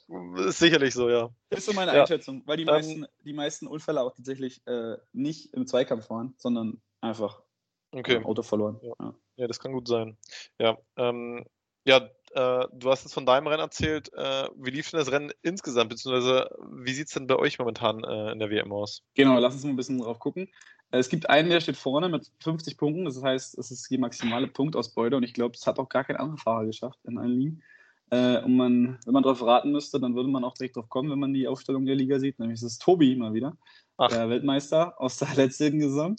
[0.46, 1.30] ist sicherlich so, ja.
[1.48, 2.02] Das ist so meine ja.
[2.02, 6.36] Einschätzung, weil die, ähm, meisten, die meisten Unfälle auch tatsächlich äh, nicht im Zweikampf waren,
[6.38, 7.42] sondern einfach
[7.90, 8.24] okay.
[8.24, 8.78] Auto verloren.
[8.82, 8.94] Ja.
[9.00, 9.14] ja.
[9.34, 9.46] Ja.
[9.48, 10.16] das kann gut sein.
[10.60, 11.44] Ja, ähm,
[11.87, 14.12] ja, äh, du hast jetzt von deinem Rennen erzählt.
[14.12, 18.05] Äh, wie lief denn das Rennen insgesamt, beziehungsweise wie sieht es denn bei euch momentan
[18.05, 19.03] äh, in der WM aus?
[19.14, 20.49] Genau, lass uns mal ein bisschen drauf gucken.
[20.91, 23.05] Äh, es gibt einen, der steht vorne mit 50 Punkten.
[23.05, 26.16] Das heißt, es ist die maximale Punktausbeute und ich glaube, das hat auch gar kein
[26.16, 27.62] anderer Fahrer geschafft in allen Ligen.
[28.11, 31.11] Äh, und man, wenn man darauf raten müsste, dann würde man auch direkt drauf kommen,
[31.11, 32.39] wenn man die Aufstellung der Liga sieht.
[32.39, 33.57] Nämlich ist es Tobi mal wieder,
[33.97, 34.09] Ach.
[34.09, 36.16] der Weltmeister aus der letzten Saison.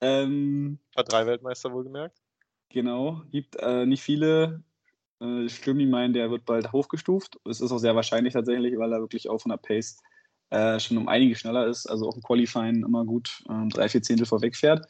[0.00, 2.16] Ähm, Hat drei Weltmeister wohlgemerkt.
[2.70, 4.62] Genau, gibt äh, nicht viele
[5.20, 7.38] äh, Stürmi meinen, der wird bald hochgestuft.
[7.48, 9.98] Es ist auch sehr wahrscheinlich tatsächlich, weil er wirklich auch von der Pace
[10.50, 14.02] äh, schon um einige schneller ist, also auch im Qualifying immer gut ähm, drei, vier
[14.02, 14.86] Zehntel vorwegfährt.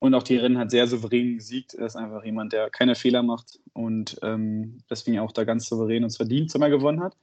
[0.00, 1.74] Und auch die Rennen hat sehr souverän gesiegt.
[1.74, 6.04] Er ist einfach jemand, der keine Fehler macht und ähm, deswegen auch da ganz souverän
[6.04, 7.16] und verdient zweimal gewonnen hat.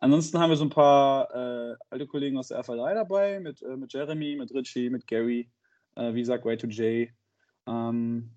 [0.00, 3.76] Ansonsten haben wir so ein paar äh, alte Kollegen aus der FLI dabei, mit, äh,
[3.76, 5.48] mit Jeremy, mit Richie, mit Gary,
[5.94, 7.08] äh, wie gesagt, Way to J.
[7.66, 8.30] Ähm,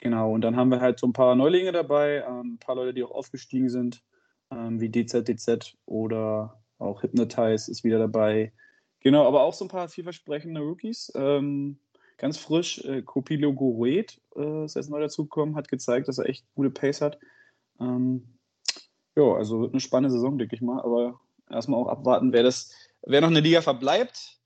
[0.00, 2.94] Genau, und dann haben wir halt so ein paar Neulinge dabei, ähm, ein paar Leute,
[2.94, 4.02] die auch aufgestiegen sind,
[4.50, 8.52] ähm, wie DZDZ oder auch Hypnotize ist wieder dabei.
[9.00, 11.12] Genau, aber auch so ein paar vielversprechende Rookies.
[11.14, 11.78] Ähm,
[12.16, 16.46] ganz frisch, äh, Kopilo Goret äh, ist jetzt neu dazugekommen, hat gezeigt, dass er echt
[16.54, 17.18] gute Pace hat.
[19.16, 21.18] Ja, also wird eine spannende Saison, denke ich mal, aber
[21.50, 22.72] erstmal auch abwarten, wer das,
[23.02, 24.38] wer noch in der Liga verbleibt.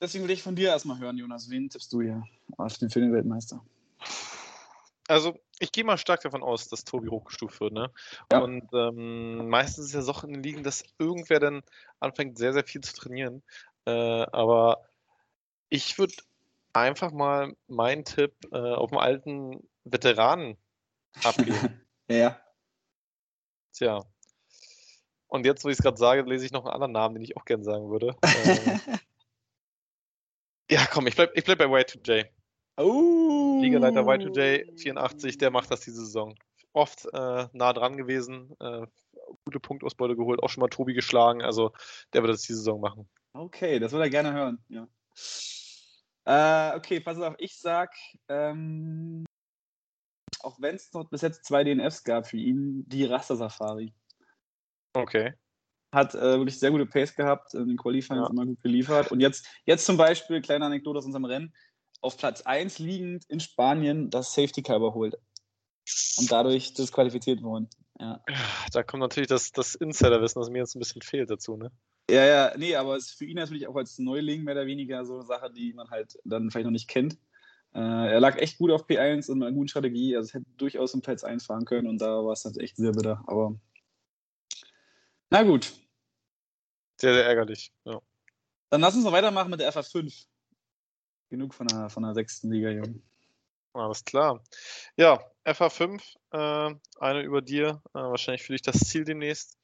[0.00, 1.50] Deswegen will ich von dir erstmal hören, Jonas.
[1.50, 2.22] Wen tippst du hier
[2.56, 3.62] auf den Filmweltmeister?
[5.08, 7.72] Also, ich gehe mal stark davon aus, dass Tobi hochgestuft wird.
[7.72, 7.90] Ne?
[8.32, 8.38] Ja.
[8.38, 11.62] Und ähm, meistens ist ja so in den Ligen, dass irgendwer dann
[11.98, 13.42] anfängt, sehr, sehr viel zu trainieren.
[13.86, 14.88] Äh, aber
[15.68, 16.14] ich würde
[16.72, 20.56] einfach mal meinen Tipp äh, auf dem alten Veteranen
[21.24, 21.80] abgeben.
[22.08, 22.40] ja.
[23.72, 24.04] Tja.
[25.26, 27.36] Und jetzt, wo ich es gerade sage, lese ich noch einen anderen Namen, den ich
[27.36, 28.16] auch gerne sagen würde.
[28.22, 28.78] äh,
[30.70, 32.26] ja, komm, ich bleib, ich bleib bei Y2J.
[32.76, 33.49] oh.
[33.60, 36.34] Ligaleiter Y2J, 84, der macht das diese Saison.
[36.72, 38.86] Oft äh, nah dran gewesen, äh,
[39.44, 41.42] gute Punktausbeute geholt, auch schon mal Tobi geschlagen.
[41.42, 41.72] Also
[42.12, 43.08] der wird das diese Saison machen.
[43.32, 44.64] Okay, das würde er gerne hören.
[44.68, 44.88] Ja.
[46.24, 47.92] Äh, okay, pass auf, ich sag,
[48.28, 49.24] ähm,
[50.42, 53.92] auch wenn es noch bis jetzt zwei DNFs gab für ihn, die Raster-Safari.
[54.94, 55.34] Okay.
[55.92, 58.30] Hat äh, wirklich sehr gute Pace gehabt, in den Qualifyings Ja.
[58.30, 59.10] immer gut geliefert.
[59.10, 61.52] Und jetzt, jetzt zum Beispiel, kleine Anekdote aus unserem Rennen,
[62.00, 65.16] auf Platz 1 liegend in Spanien das Safety Car überholt.
[66.18, 67.68] Und dadurch disqualifiziert worden.
[67.98, 68.22] Ja.
[68.72, 71.70] Da kommt natürlich das, das Insiderwissen, das mir jetzt ein bisschen fehlt dazu, ne?
[72.10, 75.04] Ja, ja, nee, aber es ist für ihn natürlich auch als Neuling mehr oder weniger
[75.04, 77.18] so eine Sache, die man halt dann vielleicht noch nicht kennt.
[77.72, 80.16] Äh, er lag echt gut auf P1 und mit einer guten Strategie.
[80.16, 82.76] Also es hätte durchaus im Platz 1 fahren können und da war es halt echt
[82.76, 83.22] sehr bitter.
[83.26, 83.54] Aber
[85.30, 85.72] na gut,
[87.00, 87.72] Sehr, sehr ärgerlich.
[87.84, 88.00] Ja.
[88.70, 90.26] dann lass uns noch weitermachen mit der FA5.
[91.30, 93.00] Genug von der, von der sechsten Liga, Junge.
[93.72, 94.42] Alles klar.
[94.96, 96.02] Ja, FA5,
[96.32, 99.56] äh, eine über dir, äh, wahrscheinlich für dich das Ziel demnächst.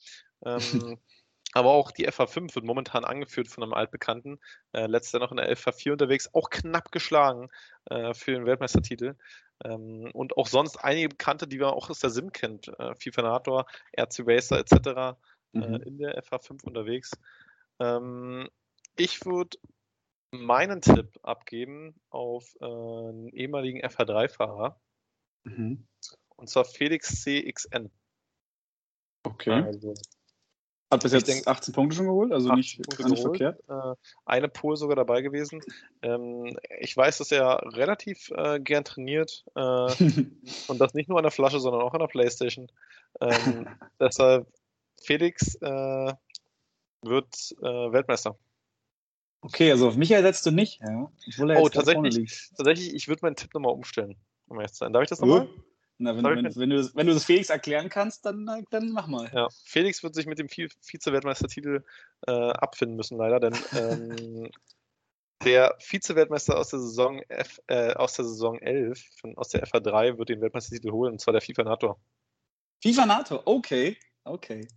[0.44, 0.98] Ähm,
[1.54, 4.38] aber auch die FA5 wird momentan angeführt von einem Altbekannten.
[4.72, 7.48] Äh, letztes Jahr noch in der FA4 unterwegs, auch knapp geschlagen
[7.86, 9.16] äh, für den Weltmeistertitel.
[9.64, 12.68] Ähm, und auch sonst einige Bekannte, die man auch aus der Sim kennt.
[12.78, 13.66] Äh, FIFA Nator,
[13.98, 14.72] RC Racer etc.
[14.72, 15.14] Äh,
[15.52, 15.82] Mhm.
[15.82, 17.12] in der FA5 unterwegs.
[17.80, 18.48] Ähm,
[18.96, 19.58] ich würde
[20.36, 24.80] meinen Tipp abgeben auf äh, einen ehemaligen FH3-Fahrer,
[25.44, 25.86] Mhm.
[26.36, 27.90] und zwar Felix CXN.
[29.22, 29.62] Okay.
[29.62, 29.94] Also
[30.90, 33.62] Hat bis jetzt denk- 18 Punkte schon geholt, also 18 nicht, Punkte gar nicht verkehrt.
[33.68, 35.60] äh, eine Pole sogar dabei gewesen.
[36.02, 39.60] Ähm, ich weiß, dass er relativ äh, gern trainiert äh,
[40.68, 42.70] und das nicht nur an der Flasche, sondern auch an der Playstation.
[43.20, 43.68] Ähm,
[44.00, 44.46] deshalb
[45.00, 46.12] Felix äh,
[47.02, 48.36] wird äh, Weltmeister.
[49.40, 51.10] Okay, also auf Michael setzt du nicht, ja?
[51.28, 52.50] Obwohl er Oh, tatsächlich?
[52.56, 54.16] Tatsächlich, ich würde meinen Tipp nochmal umstellen.
[54.48, 54.92] Um ehrlich zu sein.
[54.92, 55.48] Darf ich das nochmal?
[55.98, 59.06] Na, wenn, wenn, wenn, du, das- wenn du das Felix erklären kannst, dann, dann mach
[59.06, 59.30] mal.
[59.32, 61.84] Ja, Felix wird sich mit dem Vi- Vize-Weltmeistertitel
[62.26, 64.50] äh, abfinden müssen, leider, denn ähm,
[65.44, 70.18] der Vize-Weltmeister aus der Saison F, äh, aus der Saison 11, von, aus der FA3,
[70.18, 71.98] wird den Weltmeistertitel holen, und zwar der FIFA NATO.
[72.82, 74.68] FIFA NATO, okay, okay.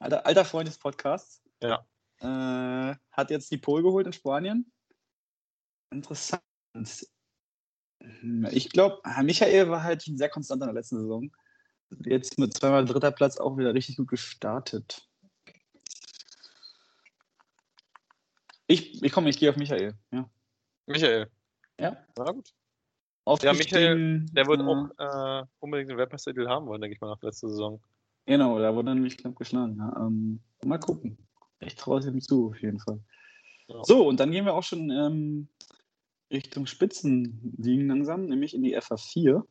[0.00, 1.42] Alter, alter Freund des Podcasts.
[1.62, 1.86] Ja.
[2.20, 4.72] Äh, hat jetzt die Pole geholt in Spanien.
[5.90, 6.42] Interessant.
[8.50, 11.30] Ich glaube, Michael war halt sehr konstant in der letzten Saison.
[12.04, 15.08] Jetzt mit zweimal dritter Platz auch wieder richtig gut gestartet.
[18.66, 19.94] Ich, ich komme, ich gehe auf Michael.
[20.10, 20.28] Ja.
[20.86, 21.30] Michael.
[21.78, 21.96] Ja.
[22.16, 22.52] Na gut.
[23.24, 27.22] Aufgestiegen, Der wird äh, auch äh, unbedingt den Weltmeistertitel haben wollen, denke ich mal, nach
[27.22, 27.82] letzter Saison.
[28.24, 29.76] Genau, da wurde er nämlich knapp geschlagen.
[29.78, 30.06] Ja.
[30.06, 31.18] Ähm, mal gucken.
[31.60, 33.00] Ich traue es ihm zu, auf jeden Fall.
[33.68, 33.82] Ja.
[33.84, 35.48] So, und dann gehen wir auch schon ähm,
[36.30, 39.42] Richtung Spitzenligen langsam, nämlich in die FA4.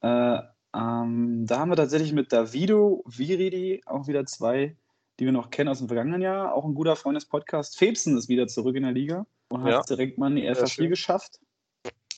[0.00, 0.38] Äh,
[0.74, 4.76] ähm, da haben wir tatsächlich mit Davido Viridi auch wieder zwei,
[5.18, 6.54] die wir noch kennen aus dem vergangenen Jahr.
[6.54, 7.76] Auch ein guter Freund des Podcasts.
[7.76, 9.80] Febsen ist wieder zurück in der Liga und hat Ja.
[9.80, 10.90] es direkt mal in die Sehr FA4 schön.
[10.90, 11.40] geschafft.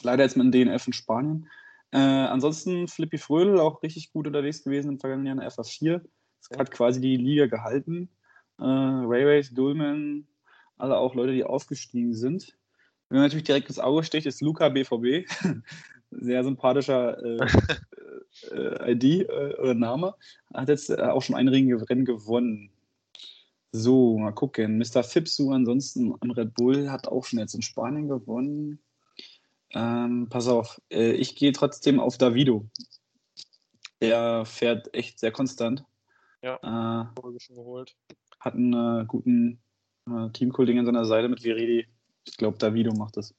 [0.03, 1.48] Leider jetzt mit dem DNF in Spanien.
[1.92, 6.01] Äh, ansonsten Flippy Frödel auch richtig gut unterwegs gewesen im vergangenen Jahr in der FA4.
[6.40, 8.09] Es hat quasi die Liga gehalten.
[8.61, 10.27] Äh, Rayways, Dulman,
[10.77, 12.57] alle auch Leute, die aufgestiegen sind.
[13.09, 15.29] Wenn man natürlich direkt ins Auge sticht, ist Luca BVB.
[16.11, 17.47] Sehr sympathischer äh,
[18.53, 20.15] äh, ID äh, oder Name.
[20.53, 22.71] Hat jetzt äh, auch schon ein Rennen gewonnen.
[23.73, 24.79] So, mal gucken.
[24.79, 25.03] Mr.
[25.05, 28.81] Fipsu ansonsten am Red Bull hat auch schon jetzt in Spanien gewonnen.
[29.73, 32.67] Ähm, pass auf, äh, ich gehe trotzdem auf Davido.
[34.01, 35.85] Der fährt echt sehr konstant.
[36.43, 36.57] Ja.
[36.57, 37.97] Äh, schon geholt.
[38.41, 39.62] Hat einen äh, guten
[40.09, 41.86] äh, Teamkollegen an seiner Seite mit Viridi.
[42.24, 43.34] Ich glaube, Davido macht das.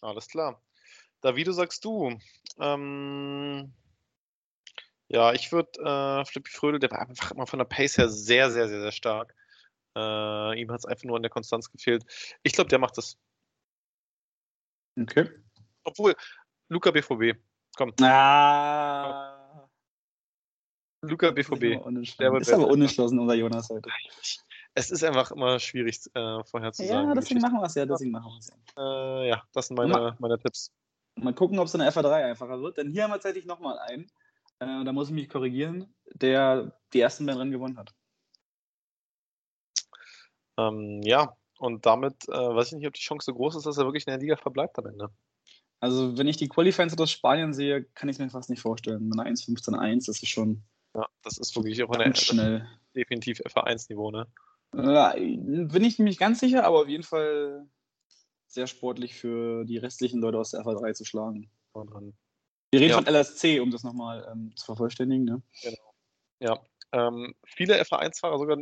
[0.00, 0.62] Alles klar.
[1.20, 2.18] Davido sagst du.
[2.58, 3.72] Ähm,
[5.08, 8.50] ja, ich würde äh, Flippy Frödel, der war einfach immer von der Pace her sehr,
[8.50, 9.34] sehr, sehr, sehr stark.
[9.96, 12.04] Äh, ihm hat es einfach nur an der Konstanz gefehlt.
[12.42, 13.16] Ich glaube, der macht das.
[15.00, 15.28] Okay.
[15.84, 16.14] Obwohl,
[16.68, 17.38] Luca BVB.
[17.76, 19.33] Komm, Ah.
[21.08, 21.84] Luca Ist BVB.
[21.84, 22.32] unentschlossen.
[22.32, 23.88] Der Ist aber unentschlossen, unser Jonas heute.
[24.74, 27.08] Es ist einfach immer schwierig äh, vorherzusagen.
[27.08, 27.40] Ja, die deswegen Geschichte.
[27.40, 27.86] machen wir es ja.
[27.86, 29.22] Deswegen machen wir es ja.
[29.22, 30.72] Äh, ja, das sind meine, meine Tipps.
[31.16, 32.78] Mal gucken, ob es in der FA3 einfacher wird.
[32.78, 34.06] Denn hier haben wir tatsächlich nochmal einen.
[34.58, 37.94] Äh, da muss ich mich korrigieren, der die ersten beiden Rennen gewonnen hat.
[40.56, 43.78] Ähm, ja, und damit äh, weiß ich nicht, ob die Chance so groß ist, dass
[43.78, 45.10] er wirklich in der Liga verbleibt am Ende.
[45.80, 49.08] Also, wenn ich die Qualifyings aus Spanien sehe, kann ich mir fast nicht vorstellen.
[49.08, 50.64] Mit einer 1.15.1, das ist schon.
[50.94, 52.68] Ja, das ist wirklich auch eine schnell.
[52.94, 54.26] definitiv FA1-Niveau, ne?
[54.76, 57.66] Ja, bin ich nicht ganz sicher, aber auf jeden Fall
[58.46, 61.50] sehr sportlich für die restlichen Leute aus der FA3 zu schlagen.
[61.74, 62.96] Wir reden ja.
[62.96, 65.24] von LSC, um das nochmal ähm, zu vervollständigen.
[65.24, 65.42] Ne?
[65.62, 65.94] Genau.
[66.40, 66.60] Ja,
[66.92, 68.58] ähm, viele FA1-Fahrer sogar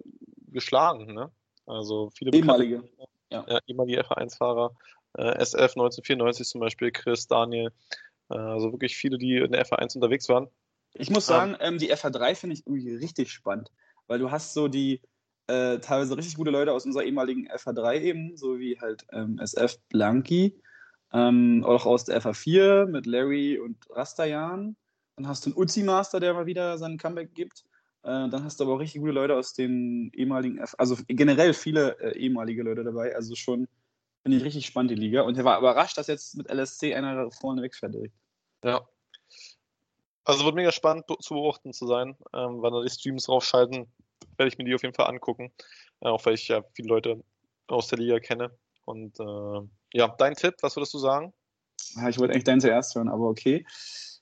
[0.49, 1.31] geschlagen, ne?
[1.67, 2.83] Also viele ehemalige.
[3.31, 3.45] Ja.
[3.49, 4.75] ja ehemalige FA1-Fahrer.
[5.19, 7.73] Äh, SF 1994 zum Beispiel, Chris, Daniel.
[8.31, 10.49] Äh, also wirklich viele, die in der FA1 unterwegs waren.
[10.95, 13.71] Ich muss sagen, ähm, die FA3 finde ich irgendwie richtig spannend,
[14.07, 15.01] weil du hast so die
[15.47, 19.79] äh, teilweise richtig gute Leute aus unserer ehemaligen FA3 eben, so wie halt ähm, SF
[19.89, 20.61] Blanki,
[21.13, 24.77] ähm, auch aus der FA4 mit Larry und Rastajan.
[25.17, 27.65] Dann hast du einen Uzi-Master, der mal wieder seinen Comeback gibt.
[28.03, 31.55] Äh, dann hast du aber auch richtig gute Leute aus den ehemaligen, F also generell
[31.55, 33.15] viele äh, ehemalige Leute dabei.
[33.15, 33.69] Also schon,
[34.23, 35.23] finde ich richtig spannend, die Liga.
[35.23, 38.15] Und er war überrascht, dass jetzt mit LSC einer vorne wegfährt direkt.
[38.65, 38.89] Ja.
[40.25, 43.93] Also wird mega spannend zu beobachten zu sein, ähm, wann da die Streams draufschalten.
[44.37, 45.53] Werde ich mir die auf jeden Fall angucken.
[46.01, 47.23] Äh, auch weil ich ja viele Leute
[47.67, 48.57] aus der Liga kenne.
[48.85, 51.33] Und äh, ja, dein Tipp, was würdest du sagen?
[51.97, 53.67] Ja, ich wollte eigentlich deinen zuerst hören, aber okay.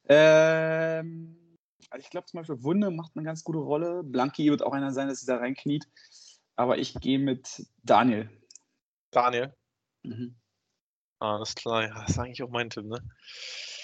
[0.09, 1.59] Ähm,
[1.91, 4.03] also ich glaube zum Beispiel, Wunde macht eine ganz gute Rolle.
[4.03, 5.87] Blanki wird auch einer sein, dass sie da reinkniet.
[6.57, 8.31] Aber ich gehe mit Daniel.
[9.11, 9.55] Daniel?
[10.03, 10.37] Mhm.
[11.19, 13.03] Alles klar, ja, das ist eigentlich auch mein Tipp, ne?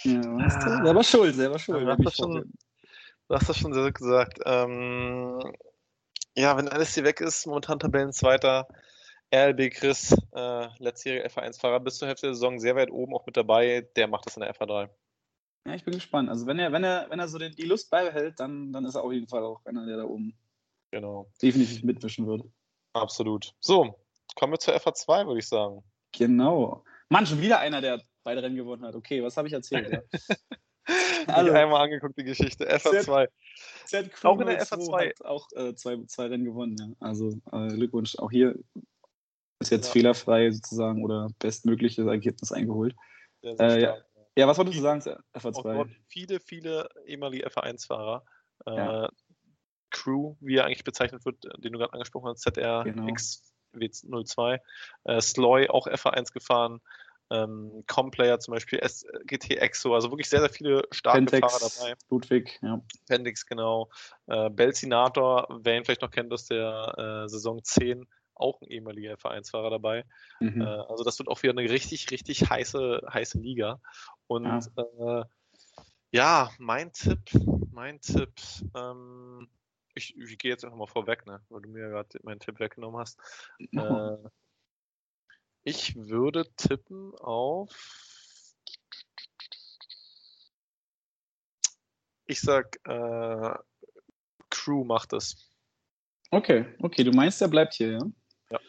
[0.07, 1.82] Ja, ah, selber schuld, selber schuld.
[1.82, 2.52] Du hast, das schon,
[3.28, 4.38] du hast das schon sehr gesagt.
[4.44, 5.40] Ähm,
[6.36, 8.68] ja, wenn alles hier weg ist, momentan Tabellenzweiter,
[9.34, 13.36] RLB Chris, äh, letztjähriger F1-Fahrer, bis zur Hälfte der Saison sehr weit oben auch mit
[13.36, 14.88] dabei, der macht das in der FA3.
[15.66, 16.28] Ja, ich bin gespannt.
[16.28, 19.02] Also wenn er, wenn er, wenn er so die Lust beibehält, dann, dann ist er
[19.02, 20.38] auf jeden Fall auch einer, der da oben
[20.92, 21.28] genau.
[21.42, 22.42] definitiv mitwischen wird.
[22.92, 23.52] Absolut.
[23.59, 23.98] So,
[24.36, 25.82] kommen wir zur FA2, würde ich sagen.
[26.12, 26.84] Genau.
[27.09, 28.97] Mann, schon wieder einer, der beide Rennen gewonnen hat.
[28.97, 29.89] Okay, was habe ich erzählt?
[29.89, 30.01] Ja?
[31.29, 32.68] also, einmal angeguckt, die Geschichte.
[32.68, 33.29] FA2.
[33.85, 35.11] Z, Z auch in der FA2.
[35.11, 37.07] Hat auch äh, zwei, zwei Rennen gewonnen, ja.
[37.07, 38.18] Also äh, Glückwunsch.
[38.18, 38.59] Auch hier
[39.61, 39.93] ist jetzt ja.
[39.93, 42.97] fehlerfrei sozusagen oder bestmögliches Ergebnis eingeholt.
[43.43, 43.97] Äh, ja.
[44.37, 45.01] Ja, was wolltest du sagen,
[45.35, 45.89] FA2?
[46.09, 48.24] viele, viele ehemalige FA1-Fahrer.
[48.66, 49.09] Äh.
[49.91, 53.41] Crew, wie er eigentlich bezeichnet wird, den du gerade angesprochen hast, ZRX02.
[53.72, 54.59] Genau.
[55.05, 56.81] Äh, Sloy, auch FA1 gefahren.
[57.31, 61.95] Ähm, Complayer zum Beispiel, SGT Exo, also wirklich sehr, sehr viele starke Pentex, Fahrer dabei.
[62.09, 62.81] Ludwig, ja.
[63.09, 63.91] Pendix, genau.
[64.27, 68.07] Äh, Belzinator, wer ihn vielleicht noch kennt aus der äh, Saison 10,
[68.37, 70.05] auch ein ehemaliger Vereinsfahrer dabei.
[70.41, 70.61] Mhm.
[70.61, 73.81] Äh, also das wird auch wieder eine richtig, richtig heiße, heiße Liga.
[74.27, 75.24] Und ja, äh,
[76.12, 77.31] ja mein Tipp,
[77.72, 78.33] mein Tipp,
[78.74, 79.49] ähm,
[79.95, 82.61] ich, ich gehe jetzt einfach mal vorweg, ne, weil du mir ja gerade meinen Tipp
[82.61, 83.18] weggenommen hast.
[83.59, 84.16] Äh,
[85.66, 87.70] ich würde tippen auf.
[92.26, 93.54] Ich sag, äh,
[94.48, 95.50] Crew macht es.
[96.30, 97.98] Okay, okay, du meinst, er bleibt hier,
[98.50, 98.60] ja?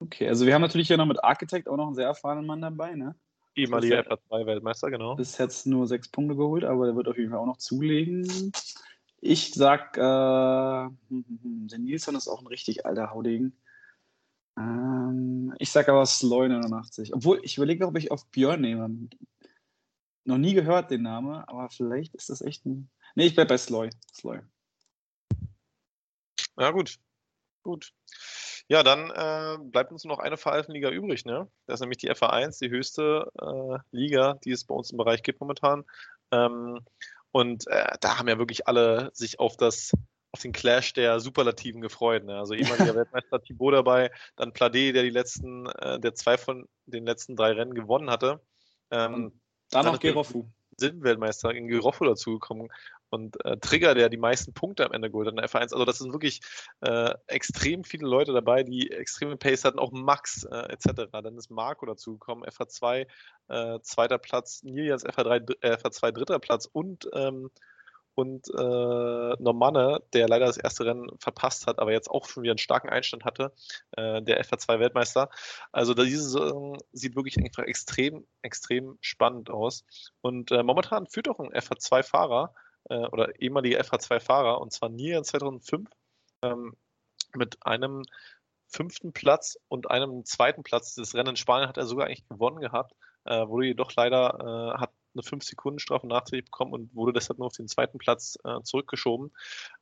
[0.00, 2.62] Okay, also wir haben natürlich hier noch mit Architect auch noch einen sehr erfahrenen Mann
[2.62, 3.14] dabei, ne?
[3.54, 5.16] Ehemaliger FA2-Weltmeister, genau.
[5.16, 8.52] Bis jetzt nur sechs Punkte geholt, aber der wird auf jeden Fall auch noch zulegen.
[9.20, 13.56] Ich sag, äh, hm, hm, hm, der Nilsson ist auch ein richtig alter Haudegen.
[14.56, 17.14] Ähm, ich sag aber Sloy 89.
[17.14, 19.08] Obwohl, ich überlege, ob ich auf Björn nehme.
[20.24, 22.90] Noch nie gehört den Namen, aber vielleicht ist das echt ein.
[23.14, 23.90] Nee, ich bleib bei Sloy.
[24.14, 24.40] Sloy.
[26.56, 26.98] Ja, gut.
[27.62, 27.92] Gut.
[28.68, 31.50] Ja, dann äh, bleibt uns nur noch eine Veralfenliga übrig, ne?
[31.66, 35.22] Das ist nämlich die FA1, die höchste äh, Liga, die es bei uns im Bereich
[35.22, 35.84] gibt momentan.
[36.30, 36.80] Ähm,
[37.30, 39.92] und äh, da haben ja wirklich alle sich auf das
[40.34, 42.24] auf den Clash der Superlativen gefreut.
[42.24, 42.36] Ne?
[42.36, 47.06] Also ehemaliger Weltmeister Thibaut dabei, dann Plade, der die letzten, äh, der zwei von den
[47.06, 48.40] letzten drei Rennen gewonnen hatte.
[48.90, 50.46] Ähm, dann noch Gerofu.
[50.80, 52.66] Weltmeister in Geroffo dazugekommen
[53.10, 55.72] und äh, Trigger, der die meisten Punkte am Ende geholt hat in der F1.
[55.72, 56.40] Also das sind wirklich
[56.80, 61.12] äh, extrem viele Leute dabei, die extreme Pace hatten, auch Max äh, etc.
[61.12, 63.06] Dann ist Marco dazugekommen, FA2
[63.46, 67.52] äh, zweiter Platz, Nilians FA3, FA2 dritter Platz und ähm,
[68.14, 72.52] und äh, Normanne, der leider das erste Rennen verpasst hat, aber jetzt auch schon wieder
[72.52, 73.52] einen starken Einstand hatte,
[73.96, 75.30] äh, der FA2-Weltmeister.
[75.72, 79.84] Also diese Saison sieht wirklich einfach extrem, extrem spannend aus.
[80.20, 82.54] Und äh, momentan führt auch ein FA2-Fahrer
[82.88, 85.88] äh, oder ehemaliger FH2-Fahrer, und zwar Nier 2005,
[86.42, 86.76] ähm,
[87.34, 88.02] mit einem
[88.68, 90.94] fünften Platz und einem zweiten Platz.
[90.94, 92.94] Das Rennen in Spanien hat er sogar eigentlich gewonnen gehabt,
[93.24, 97.56] äh, wurde jedoch leider, äh, hat eine 5-Sekunden-Strafe nachträglich bekommen und wurde deshalb nur auf
[97.56, 99.32] den zweiten Platz äh, zurückgeschoben,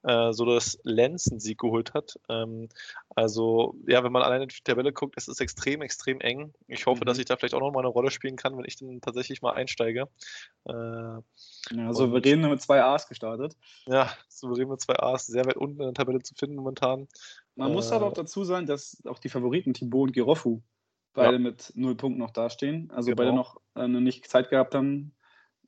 [0.02, 2.18] äh, sodass Lenz einen Sieg geholt hat.
[2.28, 2.68] Ähm,
[3.14, 6.52] also, ja, wenn man alleine die Tabelle guckt, es ist extrem, extrem eng.
[6.68, 7.06] Ich hoffe, mhm.
[7.06, 9.42] dass ich da vielleicht auch noch mal eine Rolle spielen kann, wenn ich dann tatsächlich
[9.42, 10.08] mal einsteige.
[10.64, 13.56] Äh, ja, souverän mit zwei A's gestartet.
[13.86, 17.08] Ja, souverän mit zwei A's, sehr weit unten in der Tabelle zu finden momentan.
[17.56, 20.62] Man äh, muss aber auch dazu sagen, dass auch die Favoriten Thibaut und Girofu
[21.14, 21.38] beide ja.
[21.38, 22.90] mit null Punkten noch dastehen.
[22.90, 23.16] Also genau.
[23.16, 25.14] beide noch äh, nicht Zeit gehabt haben,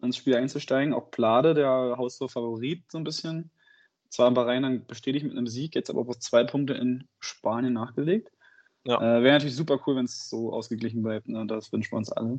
[0.04, 0.94] ins Spiel einzusteigen.
[0.94, 3.50] Auch Plade, der Haustor-Favorit, so ein bisschen.
[4.08, 7.72] Zwar in Bahrain dann bestätigt mit einem Sieg, jetzt aber auch zwei Punkte in Spanien
[7.72, 8.30] nachgelegt.
[8.84, 8.98] Ja.
[8.98, 11.28] Äh, Wäre natürlich super cool, wenn es so ausgeglichen bleibt.
[11.28, 11.46] Ne?
[11.46, 12.38] Das wünschen wir uns alle.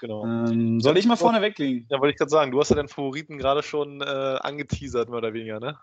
[0.00, 0.24] Genau.
[0.24, 1.86] Ähm, soll ich mal vorne weglegen?
[1.90, 2.50] Ja, wollte ich gerade sagen.
[2.50, 5.78] Du hast ja deinen Favoriten gerade schon äh, angeteasert, mehr oder weniger, ne?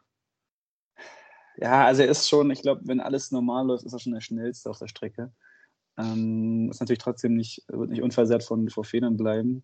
[1.58, 4.22] Ja, also er ist schon, ich glaube, wenn alles normal läuft, ist er schon der
[4.22, 5.32] schnellste auf der Strecke.
[5.98, 9.64] Ähm, ist natürlich trotzdem nicht, wird nicht unversehrt von, vor Fehlern bleiben.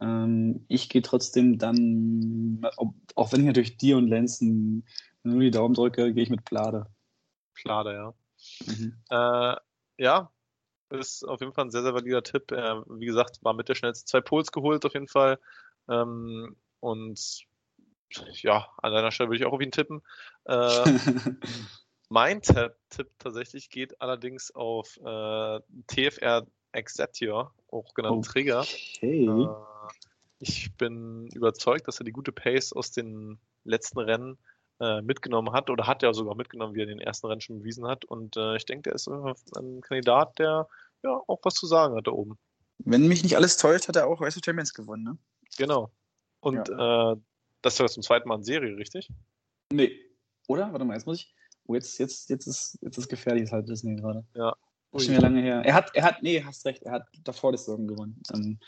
[0.00, 2.66] Ähm, ich gehe trotzdem dann,
[3.14, 6.86] auch wenn ich natürlich dir und Lenz nur die Daumen drücke, gehe ich mit Plade.
[7.54, 8.14] Plade, ja.
[8.66, 8.94] Mhm.
[9.10, 9.56] Äh,
[10.02, 10.30] ja,
[10.90, 12.52] ist auf jeden Fall ein sehr, sehr valider Tipp.
[12.52, 15.38] Äh, wie gesagt, war mit der schnellste zwei Pols geholt auf jeden Fall.
[15.88, 17.46] Ähm, und
[18.42, 20.02] ja, an deiner Stelle würde ich auch auf ihn tippen.
[20.44, 20.84] Äh,
[22.10, 28.44] Mein Tipp tatsächlich geht allerdings auf äh, TFR Exatior, auch genannt okay.
[28.44, 28.64] Trigger.
[29.00, 29.48] Äh,
[30.40, 34.38] ich bin überzeugt, dass er die gute Pace aus den letzten Rennen
[34.80, 37.86] äh, mitgenommen hat oder hat er sogar mitgenommen, wie er den ersten Rennen schon bewiesen
[37.86, 38.04] hat.
[38.04, 40.68] Und äh, ich denke, der ist ein Kandidat, der
[41.02, 42.38] ja auch was zu sagen hat da oben.
[42.78, 45.18] Wenn mich nicht alles täuscht, hat er auch Race Champions gewonnen, ne?
[45.56, 45.90] Genau.
[46.40, 47.12] Und ja.
[47.12, 47.16] Äh,
[47.62, 49.10] das war zum zweiten Mal in Serie, richtig?
[49.72, 50.00] Nee.
[50.46, 50.70] Oder?
[50.72, 51.34] Warte mal, jetzt muss ich.
[51.66, 54.24] Oh, jetzt, jetzt, jetzt ist jetzt ist gefährlich, das halt Disney gerade.
[54.34, 54.56] Ja.
[54.92, 55.00] Ui.
[55.00, 55.62] Schon lange her.
[55.64, 58.58] Er hat, er hat, nee, hast recht, er hat davor das Saison gewonnen, dann,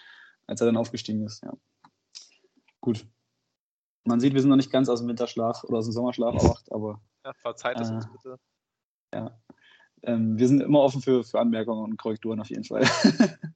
[0.47, 1.53] als er dann aufgestiegen ist, ja.
[2.81, 3.07] Gut.
[4.05, 6.73] Man sieht, wir sind noch nicht ganz aus dem Winterschlaf oder aus dem Sommerschlaf erwacht,
[6.73, 7.01] aber.
[7.25, 8.39] Ja, verzeiht es äh, uns bitte.
[9.15, 9.39] Ja.
[10.03, 12.83] Ähm, wir sind immer offen für, für Anmerkungen und Korrekturen auf jeden Fall.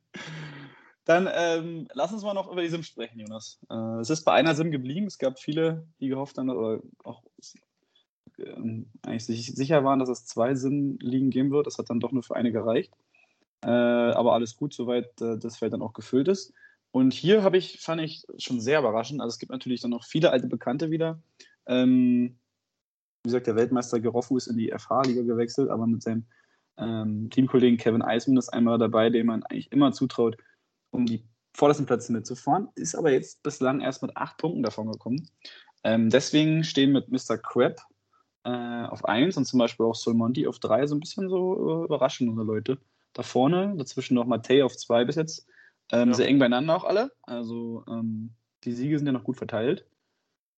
[1.05, 3.59] Dann ähm, lass uns mal noch über die Sim sprechen, Jonas.
[3.71, 5.07] Äh, es ist bei einer Sim geblieben.
[5.07, 7.23] Es gab viele, die gehofft haben, oder auch
[8.39, 11.67] ähm, eigentlich sicher waren, dass es zwei Sim-Ligen geben wird.
[11.67, 12.93] Das hat dann doch nur für eine gereicht.
[13.65, 16.53] Äh, aber alles gut, soweit äh, das Feld dann auch gefüllt ist.
[16.91, 19.21] Und hier habe ich, fand ich schon sehr überraschend.
[19.21, 21.21] Also es gibt natürlich dann noch viele alte Bekannte wieder.
[21.67, 22.37] Ähm,
[23.25, 26.25] wie gesagt, der Weltmeister Geroffu ist in die FH-Liga gewechselt, aber mit seinem
[26.77, 30.37] ähm, Teamkollegen Kevin Eisman ist einmal dabei, dem man eigentlich immer zutraut,
[30.91, 31.25] um die
[31.55, 32.69] vordersten Plätze mitzufahren.
[32.75, 35.29] Ist aber jetzt bislang erst mit acht Punkten davon gekommen.
[35.85, 37.39] Ähm, deswegen stehen mit Mr.
[37.39, 37.81] Crab
[38.45, 41.85] äh, auf 1 und zum Beispiel auch Solmonti auf 3 so ein bisschen so äh,
[41.85, 42.79] überraschende Leute.
[43.13, 45.47] Da vorne, dazwischen noch Matei auf 2 bis jetzt.
[45.91, 46.15] Ähm, ja.
[46.15, 47.13] Sehr eng beieinander auch alle.
[47.23, 48.35] Also ähm,
[48.65, 49.87] die Siege sind ja noch gut verteilt.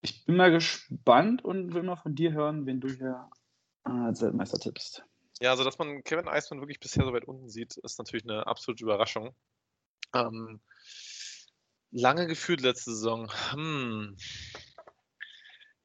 [0.00, 3.28] Ich bin mal gespannt und will mal von dir hören, wen du hier
[3.86, 5.04] äh, als Weltmeister tippst.
[5.40, 8.46] Ja, also dass man Kevin Eismann wirklich bisher so weit unten sieht, ist natürlich eine
[8.46, 9.34] absolute Überraschung.
[10.14, 10.60] Ähm,
[11.90, 13.30] lange gefühlt letzte Saison.
[13.50, 14.16] Hm.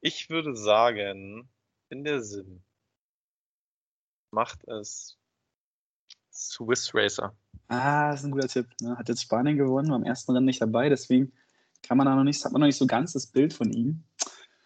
[0.00, 1.48] Ich würde sagen,
[1.92, 2.62] in der Sim
[4.32, 5.18] macht es
[6.32, 7.36] Swiss Racer.
[7.68, 8.66] Ah, das ist ein guter Tipp.
[8.80, 8.96] Ne?
[8.96, 11.32] Hat jetzt Spanien gewonnen, war am ersten Rennen nicht dabei, deswegen
[11.82, 14.04] kann man da noch nicht, hat man noch nicht so ganz das Bild von ihm.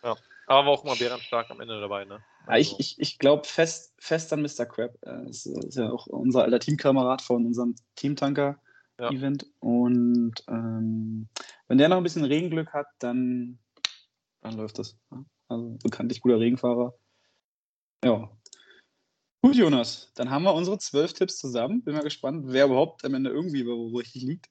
[0.05, 0.14] Ja,
[0.47, 2.22] aber war auch immer bärenstark am Ende dabei, ne?
[2.47, 2.61] Also.
[2.61, 4.64] ich ich, ich glaube fest, fest an Mr.
[4.66, 4.93] Crab.
[5.01, 9.43] Das ist ja auch unser alter Teamkamerad von unserem Teamtanker-Event.
[9.43, 9.49] Ja.
[9.59, 11.29] Und ähm,
[11.66, 13.59] wenn der noch ein bisschen Regenglück hat, dann,
[14.43, 14.97] dann läuft das.
[15.49, 16.95] Also bekanntlich guter Regenfahrer.
[18.05, 18.31] Ja.
[19.43, 21.83] Gut, Jonas, dann haben wir unsere zwölf Tipps zusammen.
[21.85, 24.47] Bin mal gespannt, wer überhaupt am Ende irgendwie wo, richtig liegt.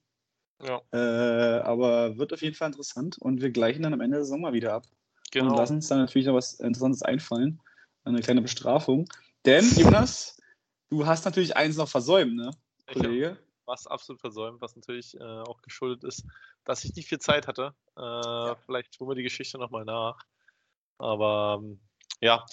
[0.64, 0.82] Ja.
[0.93, 4.41] Äh, aber wird auf jeden Fall interessant und wir gleichen dann am Ende der Saison
[4.41, 4.86] mal wieder ab.
[5.32, 5.52] Genau.
[5.52, 7.62] Und lassen uns dann natürlich noch was Interessantes einfallen.
[8.06, 9.10] Eine kleine Bestrafung.
[9.46, 10.39] Denn, Jonas,
[10.89, 12.52] du hast natürlich eins noch versäumt, ne,
[12.88, 13.38] Kollege?
[13.66, 16.26] was absolut versäumt, was natürlich äh, auch geschuldet ist,
[16.64, 17.74] dass ich nicht viel Zeit hatte.
[17.98, 18.56] Äh, ja.
[18.66, 20.18] Vielleicht tun wir die Geschichte nochmal nach.
[20.98, 21.80] Aber ähm,
[22.22, 22.46] ja,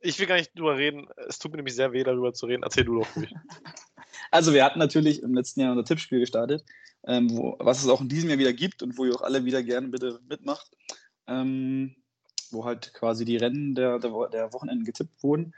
[0.00, 1.08] ich will gar nicht drüber reden.
[1.28, 2.62] Es tut mir nämlich sehr weh, darüber zu reden.
[2.62, 3.34] Erzähl du doch ruhig.
[4.30, 6.62] Also wir hatten natürlich im letzten Jahr unser Tippspiel gestartet,
[7.06, 9.46] ähm, wo, was es auch in diesem Jahr wieder gibt und wo ihr auch alle
[9.46, 10.70] wieder gerne bitte mitmacht,
[11.26, 11.96] ähm,
[12.50, 15.54] wo halt quasi die Rennen der, der, der Wochenenden getippt wurden.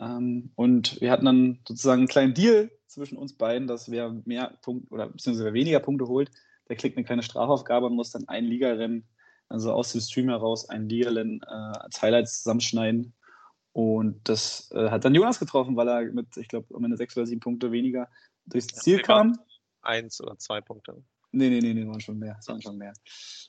[0.00, 4.58] Ähm, und wir hatten dann sozusagen einen kleinen Deal zwischen uns beiden, dass wer mehr
[4.62, 6.30] Punkte oder beziehungsweise wer weniger Punkte holt,
[6.68, 9.04] der kriegt eine kleine Strafaufgabe und muss dann ein Ligarennen,
[9.48, 13.14] also aus dem Stream heraus, ein Ligarennen äh, als Highlights zusammenschneiden
[13.72, 17.16] und das äh, hat dann Jonas getroffen, weil er mit, ich glaube, am Ende sechs
[17.16, 18.08] oder sieben Punkte weniger
[18.46, 19.38] durchs Ziel ja, kam.
[19.82, 21.02] Eins oder zwei Punkte.
[21.30, 22.36] Nee, nee, nee, nee, waren schon mehr.
[22.40, 22.92] Es waren schon mehr.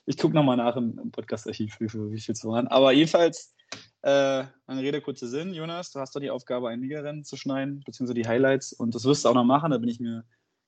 [0.06, 2.68] Ich gucke nochmal nach im, im Podcast-Archiv, wie, viel- wie viel es waren.
[2.68, 3.54] Aber jedenfalls,
[4.02, 5.54] äh, lange Rede, kurzer Sinn.
[5.54, 8.72] Jonas, du hast doch die Aufgabe, ein Ligarennen zu schneiden, beziehungsweise die Highlights.
[8.74, 10.24] Und das wirst du auch noch machen, da bin ich mir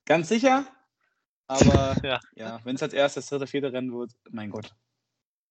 [0.07, 0.65] ganz sicher.
[1.47, 2.21] Aber Ja.
[2.35, 4.75] ja, wenn es als erstes, dritte, vierte Rennen wird, mein Gott.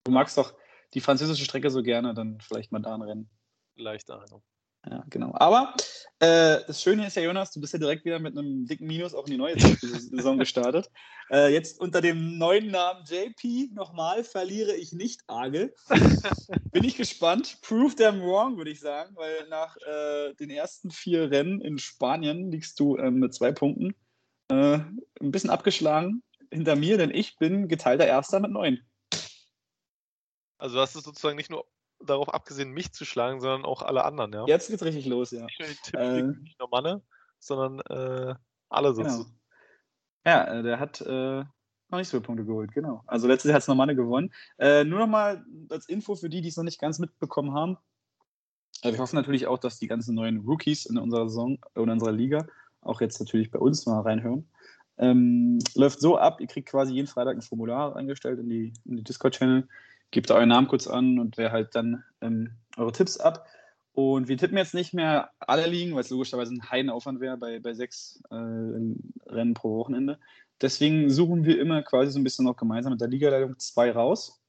[0.03, 0.53] Du magst doch
[0.95, 3.29] die französische Strecke so gerne, dann vielleicht mal da ein Rennen.
[3.75, 4.43] Leichte Ahnung.
[4.89, 5.31] Ja, genau.
[5.35, 5.75] Aber
[6.19, 9.13] äh, das Schöne ist ja, Jonas, du bist ja direkt wieder mit einem dicken Minus
[9.13, 10.89] auch in die neue Saison gestartet.
[11.33, 15.73] Äh, jetzt unter dem neuen Namen JP nochmal verliere ich nicht arge.
[16.73, 17.59] Bin ich gespannt.
[17.61, 22.51] Prove them wrong, würde ich sagen, weil nach äh, den ersten vier Rennen in Spanien
[22.51, 23.95] liegst du ähm, mit zwei Punkten.
[24.49, 24.79] Äh,
[25.21, 28.81] ein bisschen abgeschlagen hinter mir, denn ich bin geteilter Erster mit neun.
[30.57, 31.65] Also du hast es sozusagen nicht nur
[32.05, 34.45] darauf abgesehen, mich zu schlagen, sondern auch alle anderen, ja?
[34.47, 35.45] Jetzt geht's richtig los, ja.
[35.45, 36.21] Nicht nur die Tipps, Äh.
[36.23, 37.01] nicht nur Manne,
[37.39, 38.35] sondern äh,
[38.69, 39.09] alle Genau.
[39.09, 39.39] sozusagen.
[40.25, 41.43] Ja, äh, der hat äh,
[41.89, 43.03] noch nicht so viele Punkte geholt, genau.
[43.07, 44.31] Also letztes Jahr hat es Normanne gewonnen.
[44.57, 47.77] Äh, nur noch mal als Info für die, die es noch nicht ganz mitbekommen haben.
[48.83, 51.89] Äh, wir hoffen natürlich auch, dass die ganzen neuen Rookies in unserer Saison oder in
[51.91, 52.47] unserer Liga
[52.81, 54.47] auch jetzt natürlich bei uns mal reinhören.
[54.97, 58.97] Ähm, läuft so ab, ihr kriegt quasi jeden Freitag ein Formular eingestellt in die, in
[58.97, 59.67] die Discord-Channel,
[60.11, 63.45] gebt euren Namen kurz an und wer halt dann ähm, eure Tipps ab.
[63.93, 67.59] Und wir tippen jetzt nicht mehr alle Ligen, weil es logischerweise ein Heidenaufwand wäre bei,
[67.59, 70.17] bei sechs äh, Rennen pro Wochenende.
[70.61, 74.41] Deswegen suchen wir immer quasi so ein bisschen noch gemeinsam mit der Ligaleitung zwei raus,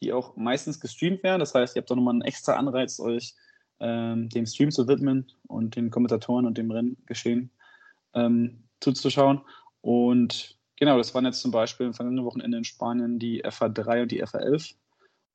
[0.00, 1.40] die auch meistens gestreamt werden.
[1.40, 3.34] Das heißt, ihr habt auch nochmal einen extra Anreiz, euch
[3.80, 7.50] ähm, dem Stream zu widmen und den Kommentatoren und dem Renngeschehen
[8.14, 9.42] ähm, zuzuschauen.
[9.82, 14.12] Und genau, das waren jetzt zum Beispiel im vergangenen Wochenende in Spanien die FA3 und
[14.12, 14.74] die FA11.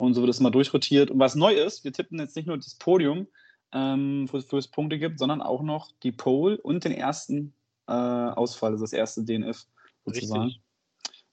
[0.02, 1.12] Und so wird es mal durchrotiert.
[1.12, 3.28] Und was neu ist, wir tippen jetzt nicht nur das Podium,
[3.72, 7.54] ähm, wo, wo es Punkte gibt, sondern auch noch die Pole und den ersten
[7.88, 9.68] äh, Ausfall, also das erste DNF
[10.04, 10.46] sozusagen.
[10.46, 10.62] Richtig.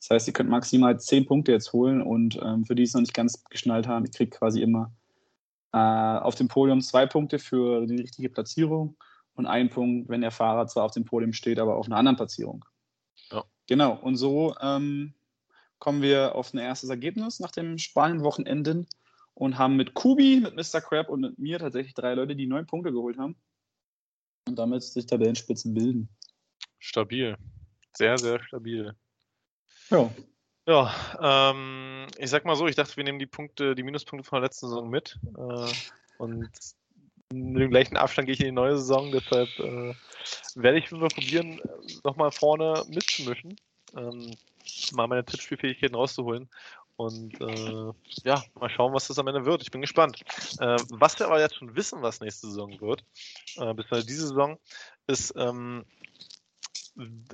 [0.00, 3.00] Das heißt, ihr könnt maximal 10 Punkte jetzt holen und ähm, für die es noch
[3.00, 4.92] nicht ganz geschnallt haben, ihr kriegt quasi immer
[5.72, 8.98] äh, auf dem Podium zwei Punkte für die richtige Platzierung
[9.32, 12.16] und einen Punkt, wenn der Fahrer zwar auf dem Podium steht, aber auf einer anderen
[12.16, 12.66] Platzierung.
[13.32, 13.44] Ja.
[13.66, 15.14] Genau, und so ähm,
[15.78, 18.86] kommen wir auf ein erstes Ergebnis nach dem Spanien-Wochenenden
[19.34, 20.80] und haben mit Kubi, mit Mr.
[20.80, 23.36] Crab und mit mir tatsächlich drei Leute, die neun Punkte geholt haben
[24.46, 26.08] und damit sich Tabellenspitzen bilden.
[26.78, 27.36] Stabil.
[27.96, 28.94] Sehr, sehr stabil.
[29.90, 30.10] Ja,
[30.68, 30.92] Ja,
[31.50, 34.48] ähm, ich sag mal so, ich dachte, wir nehmen die Punkte, die Minuspunkte von der
[34.48, 35.18] letzten Saison mit.
[35.34, 35.72] Äh,
[36.18, 36.50] und
[37.32, 39.94] mit dem gleichen Abstand gehe ich in die neue Saison, deshalb äh,
[40.56, 41.58] werde ich mal probieren,
[42.04, 43.56] nochmal vorne mitzumischen.
[43.96, 44.34] Ähm,
[44.92, 46.48] mal meine Tippspielfähigkeiten rauszuholen.
[46.98, 47.92] Und äh,
[48.24, 49.62] ja, mal schauen, was das am Ende wird.
[49.62, 50.24] Ich bin gespannt.
[50.58, 53.04] Äh, was wir aber jetzt schon wissen, was nächste Saison wird,
[53.56, 54.58] äh, beziehungsweise diese Saison,
[55.06, 55.84] ist, ähm,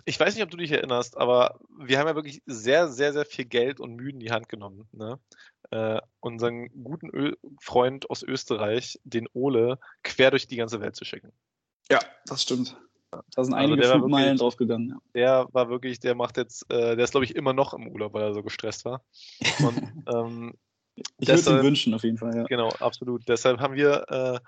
[0.04, 3.24] ich weiß nicht, ob du dich erinnerst, aber wir haben ja wirklich sehr, sehr, sehr
[3.24, 4.86] viel Geld und Mühe in die Hand genommen.
[4.92, 5.18] Ne?
[5.70, 7.32] Äh, unseren guten Ö
[7.62, 11.32] Freund aus Österreich, den Ole, quer durch die ganze Welt zu schicken.
[11.90, 12.76] ja das stimmt.
[13.34, 14.88] Da sind Also einige war Flugmeilen wirklich- draufgegangen.
[14.90, 14.98] Ja.
[15.14, 18.12] Der war wirklich, der macht jetzt, äh, der ist glaube ich immer noch im Urlaub,
[18.14, 19.02] weil er so gestresst war.
[19.60, 19.76] Und
[20.08, 20.54] ähm,
[21.18, 22.36] Ich würde es ihm wünschen, auf jeden Fall.
[22.36, 22.44] Ja.
[22.44, 23.28] Genau, absolut.
[23.28, 24.40] Deshalb haben wir äh,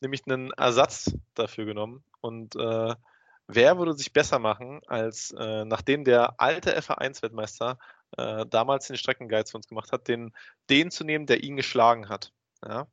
[0.00, 2.04] nämlich einen Ersatz dafür genommen.
[2.20, 2.94] Und äh,
[3.46, 7.78] wer würde sich besser machen, als äh, nachdem der alte FA1-Weltmeister
[8.16, 10.32] äh, damals den Streckenguide für uns gemacht hat, den,
[10.70, 12.32] den zu nehmen, der ihn geschlagen hat.
[12.66, 12.86] Ja?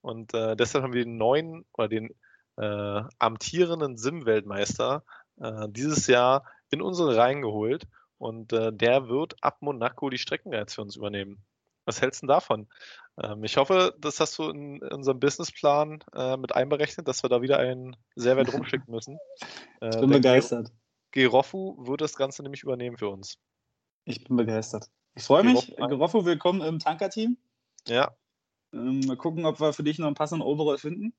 [0.00, 2.14] Und äh, deshalb haben wir den neuen oder den
[2.56, 5.04] äh, amtierenden Sim-Weltmeister
[5.40, 7.86] äh, dieses Jahr in unsere Reihen geholt.
[8.18, 11.42] Und äh, der wird ab Monaco die Streckenguides für uns übernehmen.
[11.84, 12.68] Was hältst du denn davon?
[13.22, 17.42] Ähm, ich hoffe, das hast du in unserem Businessplan äh, mit einberechnet, dass wir da
[17.42, 19.18] wieder einen sehr weit rumschicken müssen.
[19.80, 20.72] Äh, Ich bin denn begeistert.
[21.10, 23.38] Gerofu wird das Ganze nämlich übernehmen für uns.
[24.04, 24.88] Ich bin begeistert.
[25.14, 25.76] Ich freue mich.
[25.76, 27.36] Geroffo, willkommen im Tanker-Team.
[27.86, 28.16] Ja,
[28.72, 31.12] Ähm, mal gucken, ob wir für dich noch einen passenden Overall finden.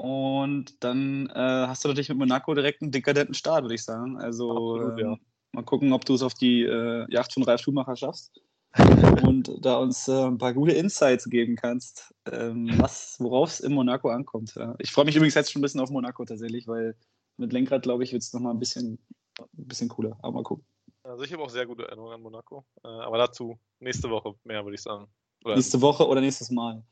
[0.00, 4.16] Und dann äh, hast du natürlich mit Monaco direkt einen dekadenten Start, würde ich sagen.
[4.16, 5.12] Also Absolut, ja.
[5.12, 5.20] ähm,
[5.52, 8.40] mal gucken, ob du es auf die äh, Yacht von Ralf Schumacher schaffst.
[9.26, 13.74] und da uns äh, ein paar gute Insights geben kannst, ähm, was, worauf es in
[13.74, 14.54] Monaco ankommt.
[14.54, 14.74] Ja.
[14.78, 16.96] Ich freue mich übrigens jetzt schon ein bisschen auf Monaco tatsächlich, weil
[17.36, 18.98] mit Lenkrad, glaube ich, wird es nochmal ein bisschen,
[19.38, 20.16] ein bisschen cooler.
[20.22, 20.64] Aber mal gucken.
[21.02, 22.64] also ich habe auch sehr gute Erinnerungen an Monaco.
[22.84, 25.08] Äh, aber dazu nächste Woche mehr, würde ich sagen.
[25.44, 26.82] Oder Nächste Woche oder nächstes Mal.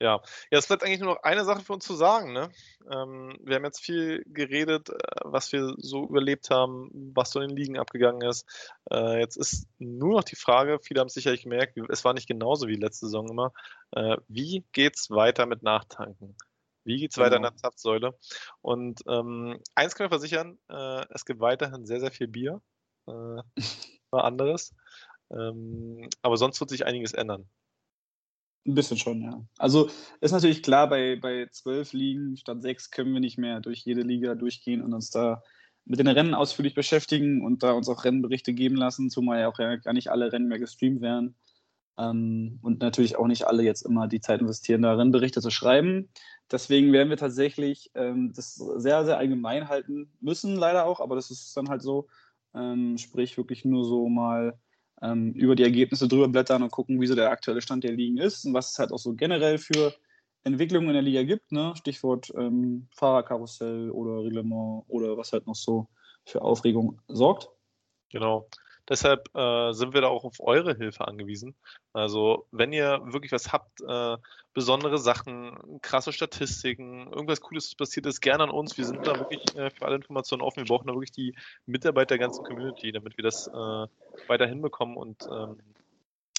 [0.00, 0.20] Ja,
[0.50, 2.32] ja, es bleibt eigentlich nur noch eine Sache für uns zu sagen.
[2.32, 2.50] Ne?
[2.90, 7.48] Ähm, wir haben jetzt viel geredet, äh, was wir so überlebt haben, was so in
[7.48, 8.46] den Ligen abgegangen ist.
[8.90, 12.28] Äh, jetzt ist nur noch die Frage, viele haben es sicherlich gemerkt, es war nicht
[12.28, 13.52] genauso wie letzte Saison immer.
[13.92, 16.36] Äh, wie geht's weiter mit Nachtanken?
[16.84, 17.50] Wie geht's weiter in Genau.
[17.50, 18.18] der Zapfsäule?
[18.62, 22.62] Und ähm, eins können wir versichern, äh, es gibt weiterhin sehr, sehr viel Bier.
[23.08, 23.42] Äh,
[24.12, 24.74] anderes.
[25.30, 27.48] Ähm, aber sonst wird sich einiges ändern.
[28.66, 29.40] Ein bisschen schon, ja.
[29.58, 29.88] Also
[30.20, 34.02] ist natürlich klar, bei, bei zwölf Ligen statt sechs können wir nicht mehr durch jede
[34.02, 35.42] Liga durchgehen und uns da
[35.84, 39.58] mit den Rennen ausführlich beschäftigen und da uns auch Rennberichte geben lassen, zumal ja auch
[39.60, 41.36] ja gar nicht alle Rennen mehr gestreamt werden.
[41.96, 46.08] Ähm, und natürlich auch nicht alle jetzt immer die Zeit investieren, da Rennberichte zu schreiben.
[46.50, 51.30] Deswegen werden wir tatsächlich ähm, das sehr, sehr allgemein halten müssen, leider auch, aber das
[51.30, 52.08] ist dann halt so.
[52.54, 54.58] Ähm, sprich, wirklich nur so mal
[55.02, 58.18] ähm, über die Ergebnisse drüber blättern und gucken, wie so der aktuelle Stand der Ligen
[58.18, 59.92] ist und was es halt auch so generell für
[60.44, 61.52] Entwicklungen in der Liga gibt.
[61.52, 61.74] Ne?
[61.76, 65.88] Stichwort ähm, Fahrerkarussell oder Reglement oder was halt noch so
[66.24, 67.50] für Aufregung sorgt.
[68.10, 68.48] Genau.
[68.88, 71.54] Deshalb äh, sind wir da auch auf eure Hilfe angewiesen.
[71.92, 74.16] Also wenn ihr wirklich was habt, äh,
[74.54, 78.78] besondere Sachen, krasse Statistiken, irgendwas Cooles passiert ist, gerne an uns.
[78.78, 80.58] Wir sind da wirklich äh, für alle Informationen offen.
[80.58, 81.34] Wir brauchen da wirklich die
[81.66, 83.86] Mitarbeiter der ganzen Community, damit wir das äh,
[84.28, 85.58] weiter hinbekommen und ähm,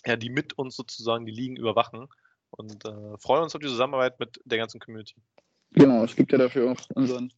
[0.06, 2.08] ja, die mit uns sozusagen die Ligen überwachen.
[2.52, 5.16] Und äh, freuen uns auf die Zusammenarbeit mit der ganzen Community.
[5.72, 7.34] Genau, es gibt ja dafür auch unseren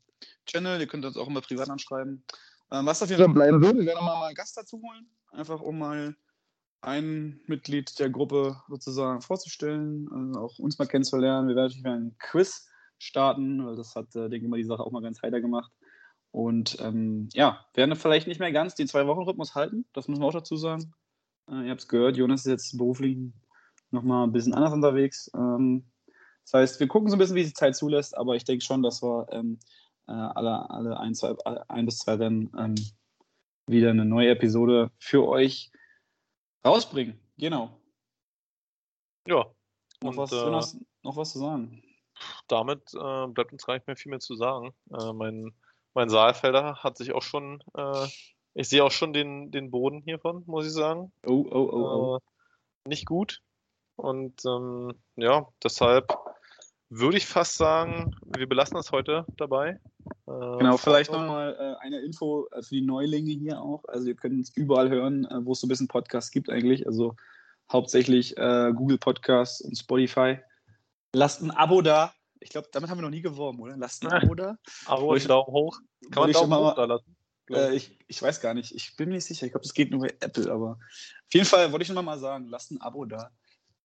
[0.46, 0.80] Channel.
[0.80, 2.24] Ihr könnt uns auch immer privat anschreiben.
[2.72, 5.62] Ähm, was auf jeden Fall bleiben wird, wir werden mal einen Gast dazu holen, einfach
[5.62, 6.16] um mal
[6.82, 11.48] ein Mitglied der Gruppe sozusagen vorzustellen, also auch uns mal kennenzulernen.
[11.48, 12.68] Wir werden natürlich ein Quiz
[12.98, 15.72] starten, weil das hat, äh, denke ich mal, die Sache auch mal ganz heiter gemacht.
[16.32, 20.34] Und ähm, ja, werden vielleicht nicht mehr ganz den Zwei-Wochen-Rhythmus halten, das müssen wir auch
[20.34, 20.94] dazu sagen.
[21.50, 23.18] Äh, ihr habt es gehört, Jonas ist jetzt beruflich
[23.92, 25.30] nochmal ein bisschen anders unterwegs.
[25.36, 25.86] Ähm,
[26.44, 28.84] das heißt, wir gucken so ein bisschen, wie die Zeit zulässt, aber ich denke schon,
[28.84, 29.60] dass wir ähm,
[30.10, 31.36] äh, alle, alle ein, zwei,
[31.68, 32.76] ein bis zwei Rennen ähm,
[33.68, 35.72] wieder eine neue Episode für euch
[36.66, 37.20] rausbringen.
[37.38, 37.80] Genau.
[39.28, 39.46] Ja.
[40.02, 41.84] Noch, Und, was, äh, Jonas, noch was zu sagen?
[42.48, 44.74] damit äh, bleibt uns gar nicht mehr viel mehr zu sagen.
[44.92, 45.54] Äh, mein,
[45.94, 48.08] mein Saalfelder hat sich auch schon, äh,
[48.54, 51.12] ich sehe auch schon den, den Boden hiervon, muss ich sagen.
[51.26, 52.18] Oh, oh, oh, oh.
[52.18, 53.42] Äh, nicht gut.
[53.96, 56.18] Und ähm, ja, deshalb
[56.90, 59.80] würde ich fast sagen, wir belassen es heute dabei.
[60.30, 63.84] Äh, Genau, vielleicht nochmal äh, eine Info äh, für die Neulinge hier auch.
[63.88, 66.86] Also ihr könnt uns überall hören, äh, wo es so ein bisschen Podcasts gibt eigentlich.
[66.88, 67.16] Also
[67.72, 70.40] hauptsächlich äh, Google Podcasts und Spotify.
[71.14, 72.14] Lasst ein Abo da.
[72.42, 73.76] Ich glaube, damit haben wir noch nie geworben, oder?
[73.78, 74.58] Lasst ein Abo da.
[74.86, 75.80] Abo und ich- Daumen hoch.
[75.80, 77.16] Kann man wollte ich schon Daumen mal- hoch da lassen?
[77.52, 78.76] Äh, ich, ich weiß gar nicht.
[78.76, 79.48] Ich bin mir nicht sicher.
[79.48, 82.20] Ich glaube, das geht nur bei Apple, aber auf jeden Fall wollte ich noch mal
[82.20, 83.32] sagen, lasst ein Abo da.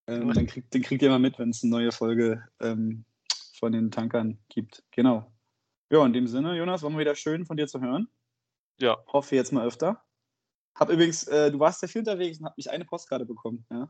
[0.07, 3.05] Ähm, dann, kriegt, dann kriegt ihr mal mit, wenn es eine neue Folge ähm,
[3.57, 4.83] von den Tankern gibt.
[4.91, 5.31] Genau.
[5.95, 8.09] Ja, in dem Sinne, Jonas, war mal wieder schön von dir zu hören.
[8.81, 10.03] Ja, Hoffe jetzt mal öfter.
[10.77, 13.65] Hab übrigens, äh, du warst ja viel unterwegs und hab mich eine Postkarte bekommen.
[13.71, 13.89] Ja?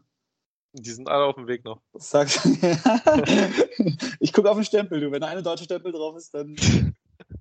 [0.73, 1.81] die sind alle auf dem Weg noch.
[1.93, 2.45] Das sagst
[4.19, 5.09] ich gucke auf den Stempel, du.
[5.11, 6.55] Wenn da eine deutsche Stempel drauf ist, dann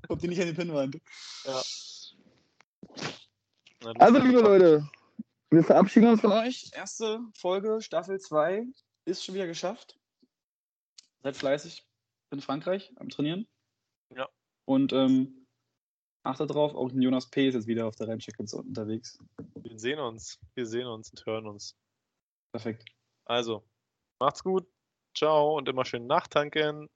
[0.08, 0.98] kommt die nicht an die Pinnwand.
[1.44, 1.62] Ja.
[3.82, 4.88] Na, du- Also, liebe Leute,
[5.50, 6.70] wir verabschieden uns von euch.
[6.72, 8.64] Erste Folge, Staffel 2,
[9.04, 9.98] ist schon wieder geschafft.
[11.22, 11.86] Seid fleißig
[12.30, 13.46] in Frankreich am Trainieren.
[14.16, 14.28] Ja.
[14.66, 15.46] Und ähm,
[16.24, 17.48] achtet drauf, auch Jonas P.
[17.48, 19.18] ist jetzt wieder auf der Renncheck unterwegs.
[19.54, 20.38] wir sehen uns.
[20.54, 21.76] Wir sehen uns und hören uns.
[22.52, 22.84] Perfekt.
[23.24, 23.64] Also,
[24.20, 24.66] macht's gut.
[25.16, 26.88] Ciao und immer schön nachtanken.